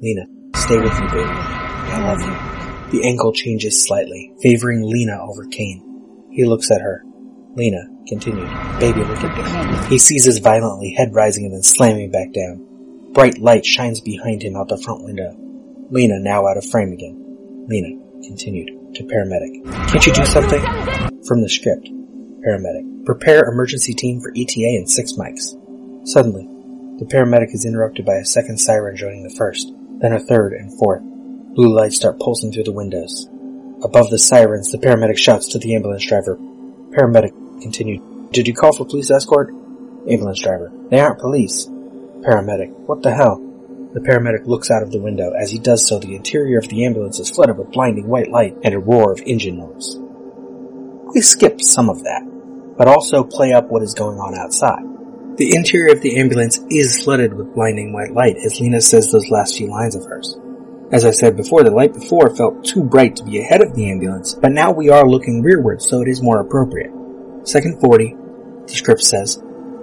Lena, 0.00 0.22
stay 0.54 0.78
with 0.78 0.98
me, 0.98 1.06
baby. 1.08 1.28
I 1.28 2.00
love 2.00 2.20
you. 2.22 2.98
The 2.98 3.06
angle 3.06 3.34
changes 3.34 3.84
slightly, 3.84 4.32
favoring 4.40 4.80
Lena 4.82 5.18
over 5.20 5.44
Kane. 5.48 6.26
He 6.32 6.46
looks 6.46 6.70
at 6.70 6.80
her. 6.80 7.02
Lena 7.54 7.84
continued, 8.08 8.48
Baby, 8.80 9.00
look 9.04 9.22
at 9.22 9.82
me. 9.82 9.88
He 9.88 9.98
seizes 9.98 10.38
violently, 10.38 10.94
head 10.96 11.14
rising 11.14 11.44
and 11.44 11.52
then 11.52 11.62
slamming 11.62 12.10
back 12.10 12.32
down. 12.32 13.12
bright 13.12 13.36
light 13.36 13.66
shines 13.66 14.00
behind 14.00 14.42
him 14.42 14.56
out 14.56 14.68
the 14.68 14.78
front 14.78 15.04
window. 15.04 15.36
Lena 15.90 16.18
now 16.18 16.46
out 16.46 16.56
of 16.56 16.64
frame 16.64 16.92
again. 16.92 17.66
Lena 17.68 17.90
continued 18.26 18.70
to 18.94 19.04
paramedic. 19.04 19.64
Can't 19.90 20.06
you 20.06 20.14
do 20.14 20.24
something? 20.24 20.62
From 21.26 21.42
the 21.42 21.48
script. 21.50 21.90
Paramedic. 22.46 23.04
Prepare 23.04 23.44
emergency 23.46 23.92
team 23.92 24.20
for 24.20 24.30
ETA 24.30 24.78
and 24.78 24.88
six 24.88 25.14
mics. 25.14 25.58
Suddenly, 26.06 26.46
the 27.00 27.04
paramedic 27.04 27.52
is 27.52 27.64
interrupted 27.64 28.06
by 28.06 28.14
a 28.14 28.24
second 28.24 28.58
siren 28.58 28.96
joining 28.96 29.24
the 29.24 29.34
first, 29.36 29.72
then 29.98 30.12
a 30.12 30.20
third 30.20 30.52
and 30.52 30.78
fourth. 30.78 31.02
Blue 31.02 31.74
lights 31.76 31.96
start 31.96 32.20
pulsing 32.20 32.52
through 32.52 32.62
the 32.62 32.72
windows. 32.72 33.28
Above 33.82 34.10
the 34.10 34.18
sirens, 34.18 34.70
the 34.70 34.78
paramedic 34.78 35.18
shouts 35.18 35.48
to 35.48 35.58
the 35.58 35.74
ambulance 35.74 36.06
driver. 36.06 36.36
Paramedic 36.90 37.32
continued. 37.60 38.30
Did 38.30 38.46
you 38.46 38.54
call 38.54 38.72
for 38.72 38.86
police 38.86 39.10
escort? 39.10 39.50
Ambulance 40.08 40.40
driver. 40.40 40.70
They 40.88 41.00
aren't 41.00 41.18
police. 41.18 41.66
Paramedic. 41.66 42.70
What 42.70 43.02
the 43.02 43.12
hell? 43.12 43.38
The 43.92 44.00
paramedic 44.00 44.46
looks 44.46 44.70
out 44.70 44.84
of 44.84 44.92
the 44.92 45.00
window. 45.00 45.32
As 45.32 45.50
he 45.50 45.58
does 45.58 45.84
so, 45.84 45.98
the 45.98 46.14
interior 46.14 46.58
of 46.58 46.68
the 46.68 46.84
ambulance 46.84 47.18
is 47.18 47.28
flooded 47.28 47.58
with 47.58 47.72
blinding 47.72 48.06
white 48.06 48.30
light 48.30 48.56
and 48.62 48.72
a 48.72 48.78
roar 48.78 49.10
of 49.10 49.20
engine 49.26 49.58
noise. 49.58 49.98
We 51.12 51.22
skip 51.22 51.60
some 51.60 51.88
of 51.88 52.04
that, 52.04 52.22
but 52.76 52.88
also 52.88 53.24
play 53.24 53.52
up 53.52 53.68
what 53.68 53.82
is 53.82 53.94
going 53.94 54.18
on 54.18 54.34
outside. 54.34 54.84
The 55.36 55.54
interior 55.54 55.92
of 55.92 56.02
the 56.02 56.18
ambulance 56.18 56.58
is 56.70 57.02
flooded 57.02 57.34
with 57.34 57.54
blinding 57.54 57.92
white 57.92 58.12
light 58.12 58.36
as 58.44 58.60
Lena 58.60 58.80
says 58.80 59.12
those 59.12 59.28
last 59.28 59.56
few 59.56 59.68
lines 59.68 59.94
of 59.94 60.04
hers. 60.04 60.38
As 60.92 61.04
I 61.04 61.10
said 61.10 61.36
before, 61.36 61.62
the 61.62 61.70
light 61.70 61.92
before 61.92 62.34
felt 62.34 62.64
too 62.64 62.84
bright 62.84 63.16
to 63.16 63.24
be 63.24 63.40
ahead 63.40 63.60
of 63.60 63.74
the 63.74 63.90
ambulance, 63.90 64.34
but 64.34 64.52
now 64.52 64.70
we 64.70 64.88
are 64.88 65.06
looking 65.06 65.42
rearward, 65.42 65.82
so 65.82 66.00
it 66.00 66.08
is 66.08 66.22
more 66.22 66.40
appropriate. 66.40 66.92
Second 67.42 67.80
40, 67.80 68.16
the 68.66 68.72
script 68.72 69.02
says, 69.02 69.42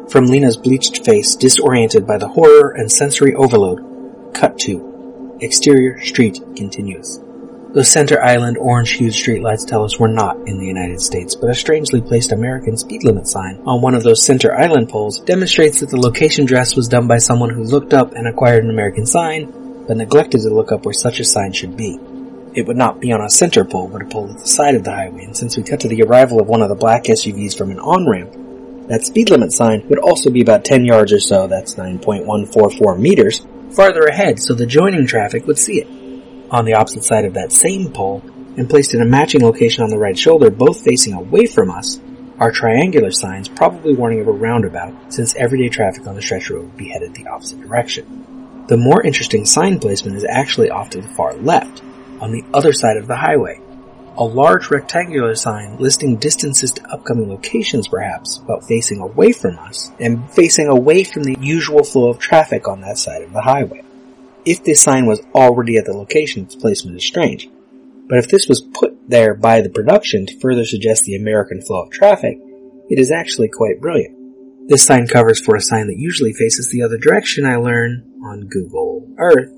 from 0.10 0.26
Lena's 0.26 0.58
bleached 0.58 1.06
face, 1.06 1.36
disoriented 1.36 2.06
by 2.06 2.18
the 2.18 2.28
horror 2.28 2.72
and 2.72 2.92
sensory 2.92 3.34
overload, 3.34 4.34
cut 4.34 4.58
to 4.60 5.38
exterior 5.40 6.00
street 6.02 6.40
continuous. 6.56 7.20
Those 7.74 7.90
center 7.90 8.22
island 8.22 8.60
orange 8.60 8.92
hued 8.92 9.14
streetlights 9.14 9.66
tell 9.66 9.84
us 9.84 10.00
we're 10.00 10.08
not 10.08 10.38
in 10.48 10.60
the 10.60 10.66
United 10.68 11.02
States, 11.02 11.34
but 11.34 11.50
a 11.50 11.56
strangely 11.56 12.02
placed 12.02 12.32
American 12.32 12.78
speed 12.78 13.04
limit 13.04 13.28
sign 13.28 13.64
on 13.66 13.82
one 13.82 13.96
of 13.96 14.04
those 14.04 14.22
center 14.22 14.56
island 14.56 14.90
poles 14.90 15.22
demonstrates 15.22 15.80
that 15.80 15.90
the 15.90 16.00
location 16.00 16.46
dress 16.46 16.76
was 16.76 16.88
done 16.88 17.08
by 17.08 17.18
someone 17.18 17.50
who 17.50 17.64
looked 17.64 17.92
up 17.92 18.14
and 18.14 18.28
acquired 18.28 18.64
an 18.64 18.70
American 18.70 19.08
sign, 19.08 19.86
but 19.88 19.98
neglected 19.98 20.42
to 20.42 20.54
look 20.54 20.72
up 20.72 20.86
where 20.86 20.94
such 20.94 21.20
a 21.20 21.26
sign 21.26 21.52
should 21.52 21.76
be. 21.76 21.98
It 22.54 22.68
would 22.68 22.78
not 22.78 23.00
be 23.00 23.12
on 23.12 23.22
a 23.22 23.30
center 23.32 23.66
pole, 23.66 23.88
but 23.88 24.04
a 24.04 24.06
pole 24.06 24.30
at 24.30 24.38
the 24.38 24.46
side 24.46 24.76
of 24.76 24.84
the 24.84 24.92
highway, 24.92 25.24
and 25.24 25.36
since 25.36 25.58
we 25.58 25.64
cut 25.64 25.80
to 25.80 25.88
the 25.88 26.04
arrival 26.04 26.40
of 26.40 26.48
one 26.48 26.62
of 26.62 26.70
the 26.70 26.76
black 26.76 27.06
SUVs 27.06 27.58
from 27.58 27.72
an 27.72 27.80
on-ramp, 27.80 28.88
that 28.88 29.04
speed 29.04 29.32
limit 29.32 29.52
sign 29.52 29.90
would 29.90 29.98
also 29.98 30.30
be 30.30 30.42
about 30.42 30.64
10 30.64 30.86
yards 30.86 31.12
or 31.12 31.20
so, 31.20 31.48
that's 31.48 31.74
9.144 31.74 33.00
meters, 33.00 33.44
farther 33.72 34.04
ahead 34.04 34.40
so 34.40 34.54
the 34.54 34.68
joining 34.68 35.08
traffic 35.08 35.48
would 35.48 35.58
see 35.58 35.82
it. 35.82 36.03
On 36.54 36.66
the 36.66 36.76
opposite 36.76 37.04
side 37.04 37.26
of 37.26 37.34
that 37.34 37.52
same 37.52 37.92
pole, 37.92 38.22
and 38.58 38.70
placed 38.70 38.94
in 38.94 39.02
a 39.02 39.06
matching 39.06 39.42
location 39.42 39.84
on 39.84 39.90
the 39.90 39.98
right 39.98 40.16
shoulder, 40.16 40.52
both 40.52 40.84
facing 40.84 41.14
away 41.14 41.48
from 41.48 41.72
us, 41.72 42.00
are 42.38 42.52
triangular 42.52 43.10
signs 43.10 43.50
probably 43.50 43.96
warning 43.96 44.22
of 44.22 44.28
a 44.28 44.32
roundabout, 44.32 45.12
since 45.12 45.36
everyday 45.36 45.68
traffic 45.68 46.06
on 46.06 46.14
the 46.14 46.22
stretch 46.22 46.52
road 46.52 46.66
would 46.66 46.78
be 46.78 46.90
headed 46.90 47.16
the 47.16 47.26
opposite 47.26 47.60
direction. 47.60 48.66
The 48.68 48.78
more 48.78 49.02
interesting 49.02 49.46
sign 49.46 49.80
placement 49.80 50.16
is 50.16 50.26
actually 50.26 50.70
off 50.70 50.92
to 50.92 51.02
the 51.02 51.08
far 51.08 51.34
left, 51.34 51.82
on 52.22 52.32
the 52.32 52.44
other 52.54 52.72
side 52.72 52.98
of 52.98 53.08
the 53.08 53.16
highway. 53.16 53.60
A 54.18 54.24
large 54.24 54.70
rectangular 54.70 55.34
sign 55.34 55.78
listing 55.80 56.18
distances 56.18 56.72
to 56.74 56.88
upcoming 56.92 57.30
locations 57.30 57.88
perhaps, 57.88 58.38
but 58.38 58.64
facing 58.66 59.00
away 59.00 59.32
from 59.32 59.58
us, 59.58 59.92
and 60.00 60.32
facing 60.32 60.68
away 60.68 61.04
from 61.04 61.24
the 61.24 61.36
usual 61.42 61.84
flow 61.84 62.10
of 62.10 62.20
traffic 62.20 62.68
on 62.68 62.82
that 62.82 63.00
side 63.00 63.24
of 63.24 63.34
the 63.34 63.42
highway. 63.42 63.84
If 64.46 64.64
this 64.64 64.82
sign 64.82 65.06
was 65.06 65.22
already 65.34 65.78
at 65.78 65.86
the 65.86 65.94
location, 65.94 66.44
its 66.44 66.56
placement 66.56 66.98
is 66.98 67.06
strange. 67.06 67.50
But 68.10 68.18
if 68.18 68.28
this 68.28 68.48
was 68.48 68.62
put 68.62 69.10
there 69.10 69.34
by 69.34 69.62
the 69.62 69.70
production 69.70 70.26
to 70.26 70.40
further 70.40 70.66
suggest 70.66 71.06
the 71.06 71.16
American 71.16 71.62
flow 71.62 71.84
of 71.84 71.92
traffic, 71.92 72.38
it 72.90 73.00
is 73.00 73.12
actually 73.12 73.48
quite 73.48 73.80
brilliant. 73.80 74.68
This 74.68 74.84
sign 74.84 75.08
covers 75.08 75.40
for 75.40 75.56
a 75.56 75.62
sign 75.62 75.88
that 75.88 75.98
usually 75.98 76.34
faces 76.34 76.70
the 76.70 76.84
other 76.84 76.98
direction, 76.98 77.46
I 77.46 77.56
learn, 77.56 78.10
on 78.24 78.48
Google 78.48 79.08
Earth, 79.18 79.50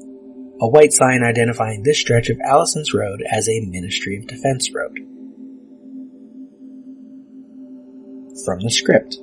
a 0.62 0.67
white 0.67 0.93
sign 0.93 1.24
identifying 1.24 1.84
this 1.84 2.00
stretch 2.00 2.30
of 2.30 2.39
Allison's 2.45 2.93
Road 2.93 3.24
as 3.30 3.50
a 3.50 3.65
Ministry 3.65 4.17
of 4.17 4.28
Defense 4.28 4.71
road. 4.74 4.98
From 8.45 8.60
the 8.62 8.71
script. 8.71 9.17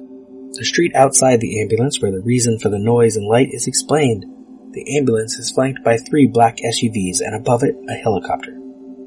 The 0.52 0.64
street 0.64 0.94
outside 0.94 1.40
the 1.40 1.60
ambulance 1.60 2.00
where 2.00 2.12
the 2.12 2.20
reason 2.20 2.58
for 2.58 2.68
the 2.68 2.78
noise 2.78 3.16
and 3.16 3.26
light 3.26 3.48
is 3.52 3.66
explained. 3.66 4.26
The 4.72 4.96
ambulance 4.96 5.38
is 5.38 5.50
flanked 5.50 5.84
by 5.84 5.96
three 5.96 6.26
black 6.26 6.58
SUVs 6.58 7.20
and 7.20 7.34
above 7.34 7.62
it 7.62 7.76
a 7.88 7.94
helicopter, 7.94 8.52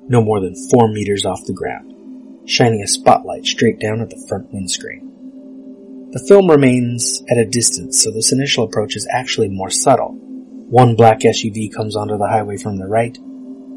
no 0.07 0.21
more 0.21 0.39
than 0.39 0.55
four 0.69 0.87
meters 0.87 1.25
off 1.25 1.45
the 1.45 1.53
ground, 1.53 2.49
shining 2.49 2.81
a 2.81 2.87
spotlight 2.87 3.45
straight 3.45 3.79
down 3.79 4.01
at 4.01 4.09
the 4.09 4.25
front 4.27 4.53
windscreen. 4.53 6.09
The 6.11 6.23
film 6.27 6.49
remains 6.49 7.23
at 7.29 7.37
a 7.37 7.45
distance, 7.45 8.01
so 8.01 8.11
this 8.11 8.31
initial 8.31 8.63
approach 8.63 8.95
is 8.95 9.07
actually 9.11 9.49
more 9.49 9.69
subtle 9.69 10.21
one 10.69 10.95
black 10.95 11.19
SUV 11.19 11.71
comes 11.71 11.95
onto 11.95 12.17
the 12.17 12.27
highway 12.27 12.57
from 12.57 12.77
the 12.77 12.87
right, 12.87 13.13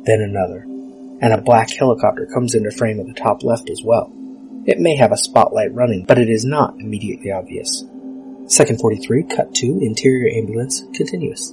then 0.04 0.22
another, 0.22 0.62
and 1.20 1.34
a 1.34 1.42
black 1.42 1.70
helicopter 1.70 2.26
comes 2.32 2.54
into 2.54 2.70
frame 2.70 2.98
at 2.98 3.06
the 3.06 3.12
top 3.12 3.42
left 3.42 3.68
as 3.68 3.82
well. 3.84 4.10
It 4.66 4.78
may 4.78 4.96
have 4.96 5.12
a 5.12 5.18
spotlight 5.18 5.74
running, 5.74 6.06
but 6.06 6.18
it 6.18 6.30
is 6.30 6.46
not 6.46 6.80
immediately 6.80 7.30
obvious. 7.30 7.84
Second 8.46 8.80
43, 8.80 9.24
cut 9.24 9.54
to, 9.56 9.66
interior 9.82 10.34
ambulance, 10.34 10.82
continuous. 10.94 11.52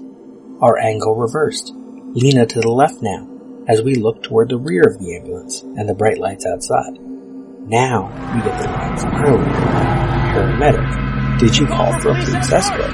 Our 0.61 0.77
angle 0.77 1.15
reversed. 1.15 1.73
Lena 1.75 2.45
to 2.45 2.61
the 2.61 2.71
left 2.71 3.01
now, 3.01 3.27
as 3.67 3.81
we 3.81 3.95
look 3.95 4.23
toward 4.23 4.47
the 4.47 4.57
rear 4.57 4.83
of 4.83 4.99
the 4.99 5.17
ambulance 5.17 5.61
and 5.61 5.89
the 5.89 5.93
bright 5.93 6.17
lights 6.17 6.45
outside. 6.45 6.97
Now 7.67 8.07
we 8.33 8.41
get 8.41 8.61
the 8.61 8.69
lines 8.69 9.03
earlier. 9.03 9.43
Paramedic, 10.31 11.39
did 11.39 11.57
you 11.57 11.67
call 11.67 11.99
for 11.99 12.11
a 12.11 12.23
police 12.23 12.51
escort? 12.51 12.91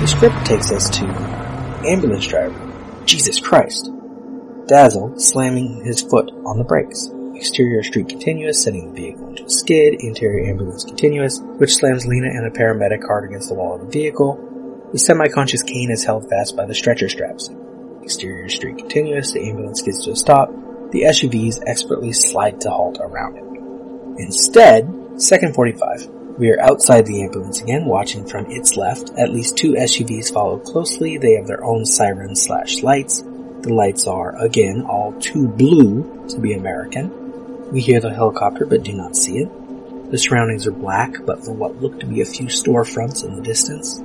The 0.00 0.06
script 0.06 0.44
takes 0.44 0.72
us 0.72 0.90
to 0.98 1.04
ambulance 1.86 2.26
driver. 2.26 3.04
Jesus 3.04 3.38
Christ. 3.38 3.90
Dazzle 4.66 5.20
slamming 5.20 5.84
his 5.84 6.00
foot 6.00 6.30
on 6.44 6.58
the 6.58 6.64
brakes. 6.64 7.10
Exterior 7.36 7.84
street 7.84 8.08
continuous, 8.08 8.62
sending 8.62 8.92
the 8.92 9.00
vehicle 9.00 9.28
into 9.28 9.44
a 9.44 9.50
skid. 9.50 9.94
Interior 10.00 10.48
ambulance 10.50 10.84
continuous, 10.84 11.38
which 11.58 11.76
slams 11.76 12.06
Lena 12.06 12.26
and 12.26 12.46
a 12.46 12.50
paramedic 12.50 13.06
hard 13.06 13.24
against 13.24 13.48
the 13.48 13.54
wall 13.54 13.76
of 13.76 13.82
the 13.82 13.86
vehicle. 13.86 14.49
The 14.92 14.98
semi-conscious 14.98 15.62
Kane 15.62 15.92
is 15.92 16.02
held 16.02 16.28
fast 16.28 16.56
by 16.56 16.66
the 16.66 16.74
stretcher 16.74 17.08
straps. 17.08 17.48
Exterior 18.02 18.48
street 18.48 18.78
continuous, 18.78 19.30
the 19.30 19.48
ambulance 19.48 19.82
gets 19.82 20.04
to 20.04 20.10
a 20.10 20.16
stop. 20.16 20.50
The 20.90 21.02
SUVs 21.02 21.62
expertly 21.64 22.12
slide 22.12 22.60
to 22.62 22.70
halt 22.70 22.98
around 23.00 23.36
it. 23.36 24.20
Instead, 24.20 24.92
second 25.16 25.54
45, 25.54 26.08
we 26.38 26.50
are 26.50 26.60
outside 26.60 27.06
the 27.06 27.22
ambulance 27.22 27.60
again, 27.60 27.84
watching 27.84 28.26
from 28.26 28.50
its 28.50 28.76
left. 28.76 29.10
At 29.16 29.30
least 29.30 29.56
two 29.56 29.74
SUVs 29.74 30.32
follow 30.32 30.58
closely. 30.58 31.18
They 31.18 31.34
have 31.34 31.46
their 31.46 31.62
own 31.62 31.86
sirens 31.86 32.42
slash 32.42 32.82
lights. 32.82 33.20
The 33.20 33.72
lights 33.72 34.08
are, 34.08 34.34
again, 34.42 34.82
all 34.82 35.12
too 35.20 35.46
blue 35.46 36.26
to 36.30 36.40
be 36.40 36.54
American. 36.54 37.70
We 37.70 37.80
hear 37.80 38.00
the 38.00 38.12
helicopter 38.12 38.66
but 38.66 38.82
do 38.82 38.92
not 38.92 39.14
see 39.14 39.38
it. 39.38 40.10
The 40.10 40.18
surroundings 40.18 40.66
are 40.66 40.72
black, 40.72 41.14
but 41.24 41.44
for 41.44 41.52
what 41.52 41.80
look 41.80 42.00
to 42.00 42.06
be 42.06 42.22
a 42.22 42.24
few 42.24 42.46
storefronts 42.46 43.24
in 43.24 43.36
the 43.36 43.42
distance. 43.42 44.00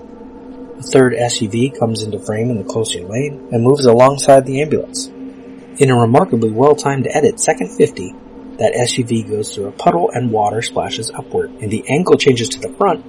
A 0.77 0.83
third 0.83 1.13
SUV 1.13 1.79
comes 1.79 2.03
into 2.03 2.19
frame 2.19 2.49
in 2.49 2.57
the 2.57 2.63
closing 2.65 3.07
lane 3.07 3.47
and 3.51 3.63
moves 3.63 3.85
alongside 3.85 4.45
the 4.45 4.61
ambulance. 4.61 5.07
In 5.07 5.89
a 5.89 5.95
remarkably 5.95 6.51
well-timed 6.51 7.07
edit, 7.09 7.39
second 7.39 7.69
50, 7.69 8.13
that 8.57 8.73
SUV 8.73 9.29
goes 9.29 9.53
through 9.53 9.67
a 9.67 9.71
puddle 9.71 10.11
and 10.11 10.31
water 10.31 10.61
splashes 10.61 11.11
upward, 11.11 11.51
and 11.61 11.71
the 11.71 11.87
angle 11.87 12.17
changes 12.17 12.49
to 12.49 12.59
the 12.59 12.73
front, 12.73 13.05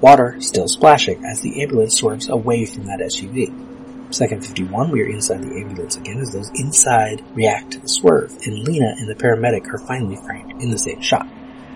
water 0.00 0.40
still 0.40 0.66
splashing 0.66 1.22
as 1.26 1.42
the 1.42 1.62
ambulance 1.62 1.94
swerves 1.94 2.30
away 2.30 2.64
from 2.64 2.86
that 2.86 3.00
SUV. 3.00 3.52
Second 4.14 4.44
51, 4.44 4.90
we 4.90 5.02
are 5.02 5.08
inside 5.08 5.42
the 5.42 5.60
ambulance 5.60 5.96
again 5.96 6.20
as 6.20 6.32
those 6.32 6.50
inside 6.54 7.22
react 7.34 7.72
to 7.72 7.80
the 7.80 7.88
swerve, 7.88 8.32
and 8.46 8.64
Lena 8.64 8.94
and 8.96 9.08
the 9.08 9.14
paramedic 9.14 9.66
are 9.74 9.86
finally 9.86 10.16
framed 10.16 10.62
in 10.62 10.70
the 10.70 10.78
same 10.78 11.02
shot. 11.02 11.28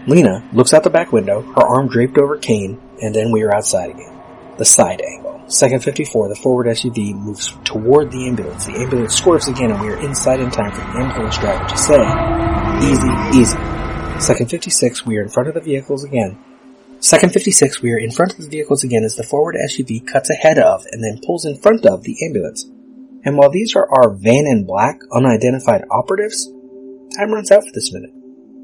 Lena 0.06 0.48
looks 0.54 0.72
out 0.72 0.84
the 0.84 0.90
back 0.90 1.12
window, 1.12 1.42
her 1.42 1.66
arm 1.66 1.88
draped 1.88 2.16
over 2.16 2.38
Kane, 2.38 2.80
and 3.02 3.14
then 3.14 3.30
we 3.30 3.42
are 3.42 3.54
outside 3.54 3.90
again. 3.90 4.17
The 4.58 4.64
side 4.64 5.00
angle. 5.00 5.40
Second 5.48 5.82
54, 5.82 6.28
the 6.28 6.36
forward 6.36 6.66
SUV 6.66 7.14
moves 7.14 7.56
toward 7.64 8.10
the 8.10 8.28
ambulance. 8.28 8.66
The 8.66 8.76
ambulance 8.76 9.14
swerves 9.14 9.48
again 9.48 9.70
and 9.70 9.80
we 9.80 9.88
are 9.88 10.00
inside 10.04 10.40
in 10.40 10.50
time 10.50 10.72
for 10.72 10.80
the 10.80 10.98
ambulance 10.98 11.38
driver 11.38 11.66
to 11.68 11.76
say, 11.78 12.02
Easy, 12.82 13.38
easy. 13.38 14.20
Second 14.20 14.50
56, 14.50 15.06
we 15.06 15.16
are 15.16 15.22
in 15.22 15.28
front 15.28 15.48
of 15.48 15.54
the 15.54 15.60
vehicles 15.60 16.04
again. 16.04 16.36
Second 17.00 17.32
56, 17.32 17.80
we 17.80 17.92
are 17.92 17.98
in 17.98 18.10
front 18.10 18.32
of 18.32 18.38
the 18.38 18.48
vehicles 18.48 18.82
again 18.82 19.04
as 19.04 19.14
the 19.14 19.22
forward 19.22 19.54
SUV 19.54 20.04
cuts 20.04 20.28
ahead 20.28 20.58
of 20.58 20.84
and 20.90 21.02
then 21.02 21.20
pulls 21.24 21.46
in 21.46 21.56
front 21.56 21.86
of 21.86 22.02
the 22.02 22.16
ambulance. 22.26 22.64
And 23.24 23.36
while 23.36 23.50
these 23.50 23.76
are 23.76 23.88
our 23.88 24.10
van 24.10 24.46
in 24.46 24.66
black, 24.66 25.00
unidentified 25.12 25.84
operatives, 25.90 26.46
time 27.16 27.32
runs 27.32 27.50
out 27.50 27.64
for 27.64 27.72
this 27.72 27.92
minute. 27.92 28.12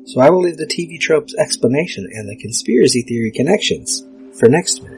So 0.07 0.21
I 0.21 0.31
will 0.31 0.43
leave 0.43 0.59
the 0.59 0.67
TV 0.67 1.01
tropes 1.01 1.35
explanation 1.37 2.09
and 2.13 2.29
the 2.29 2.37
conspiracy 2.37 3.03
theory 3.03 3.31
connections 3.31 4.05
for 4.39 4.49
next 4.49 4.83
minute. 4.83 4.94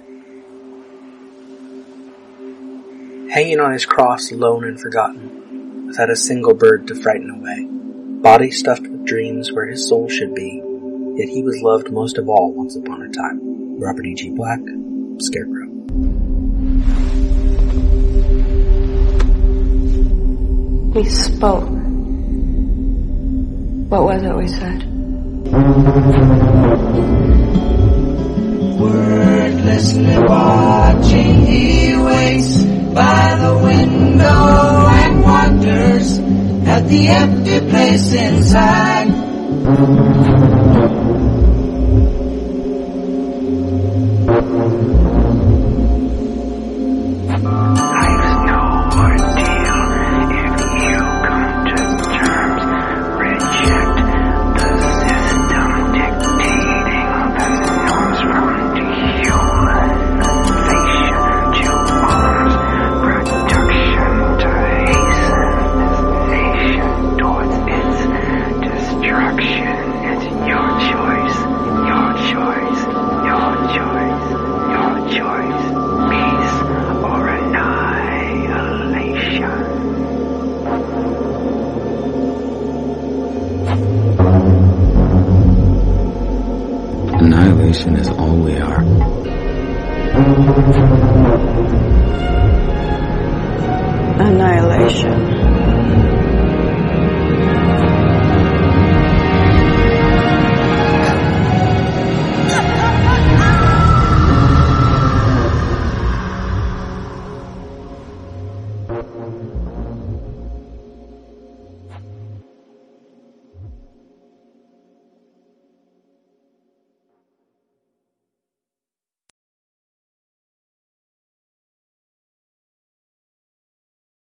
Hanging 3.37 3.61
on 3.61 3.71
his 3.71 3.85
cross 3.85 4.33
alone 4.33 4.65
and 4.65 4.81
forgotten, 4.81 5.89
without 5.89 6.09
a 6.09 6.17
single 6.17 6.55
bird 6.55 6.87
to 6.87 6.95
frighten 6.95 7.29
away, 7.29 7.67
body 8.23 8.51
stuffed 8.51 8.81
with 8.81 9.05
dreams 9.05 9.53
where 9.53 9.67
his 9.67 9.87
soul 9.87 10.09
should 10.09 10.35
be, 10.35 10.63
yet 11.17 11.29
he 11.29 11.43
was 11.43 11.61
loved 11.61 11.93
most 11.93 12.17
of 12.17 12.31
all 12.31 12.55
once 12.55 12.77
upon 12.77 13.03
a 13.03 13.11
time. 13.11 13.39
Robert 13.79 14.07
E. 14.07 14.15
G. 14.15 14.31
Black, 14.31 14.61
Scarecrow. 15.19 15.67
We 20.95 21.05
spoke. 21.05 21.69
What 23.91 24.03
was 24.03 24.23
it 24.23 24.35
we 24.35 24.49
said? 24.49 24.83
Wordlessly 28.81 30.27
watching, 30.27 31.45
he 31.45 31.95
waits 31.99 32.76
by 32.97 33.37
the 33.37 33.55
window 33.59 34.89
and 34.89 35.23
wonders 35.23 36.19
at 36.67 36.89
the 36.89 37.09
empty 37.09 37.61
place 37.69 38.13
inside. 38.15 39.13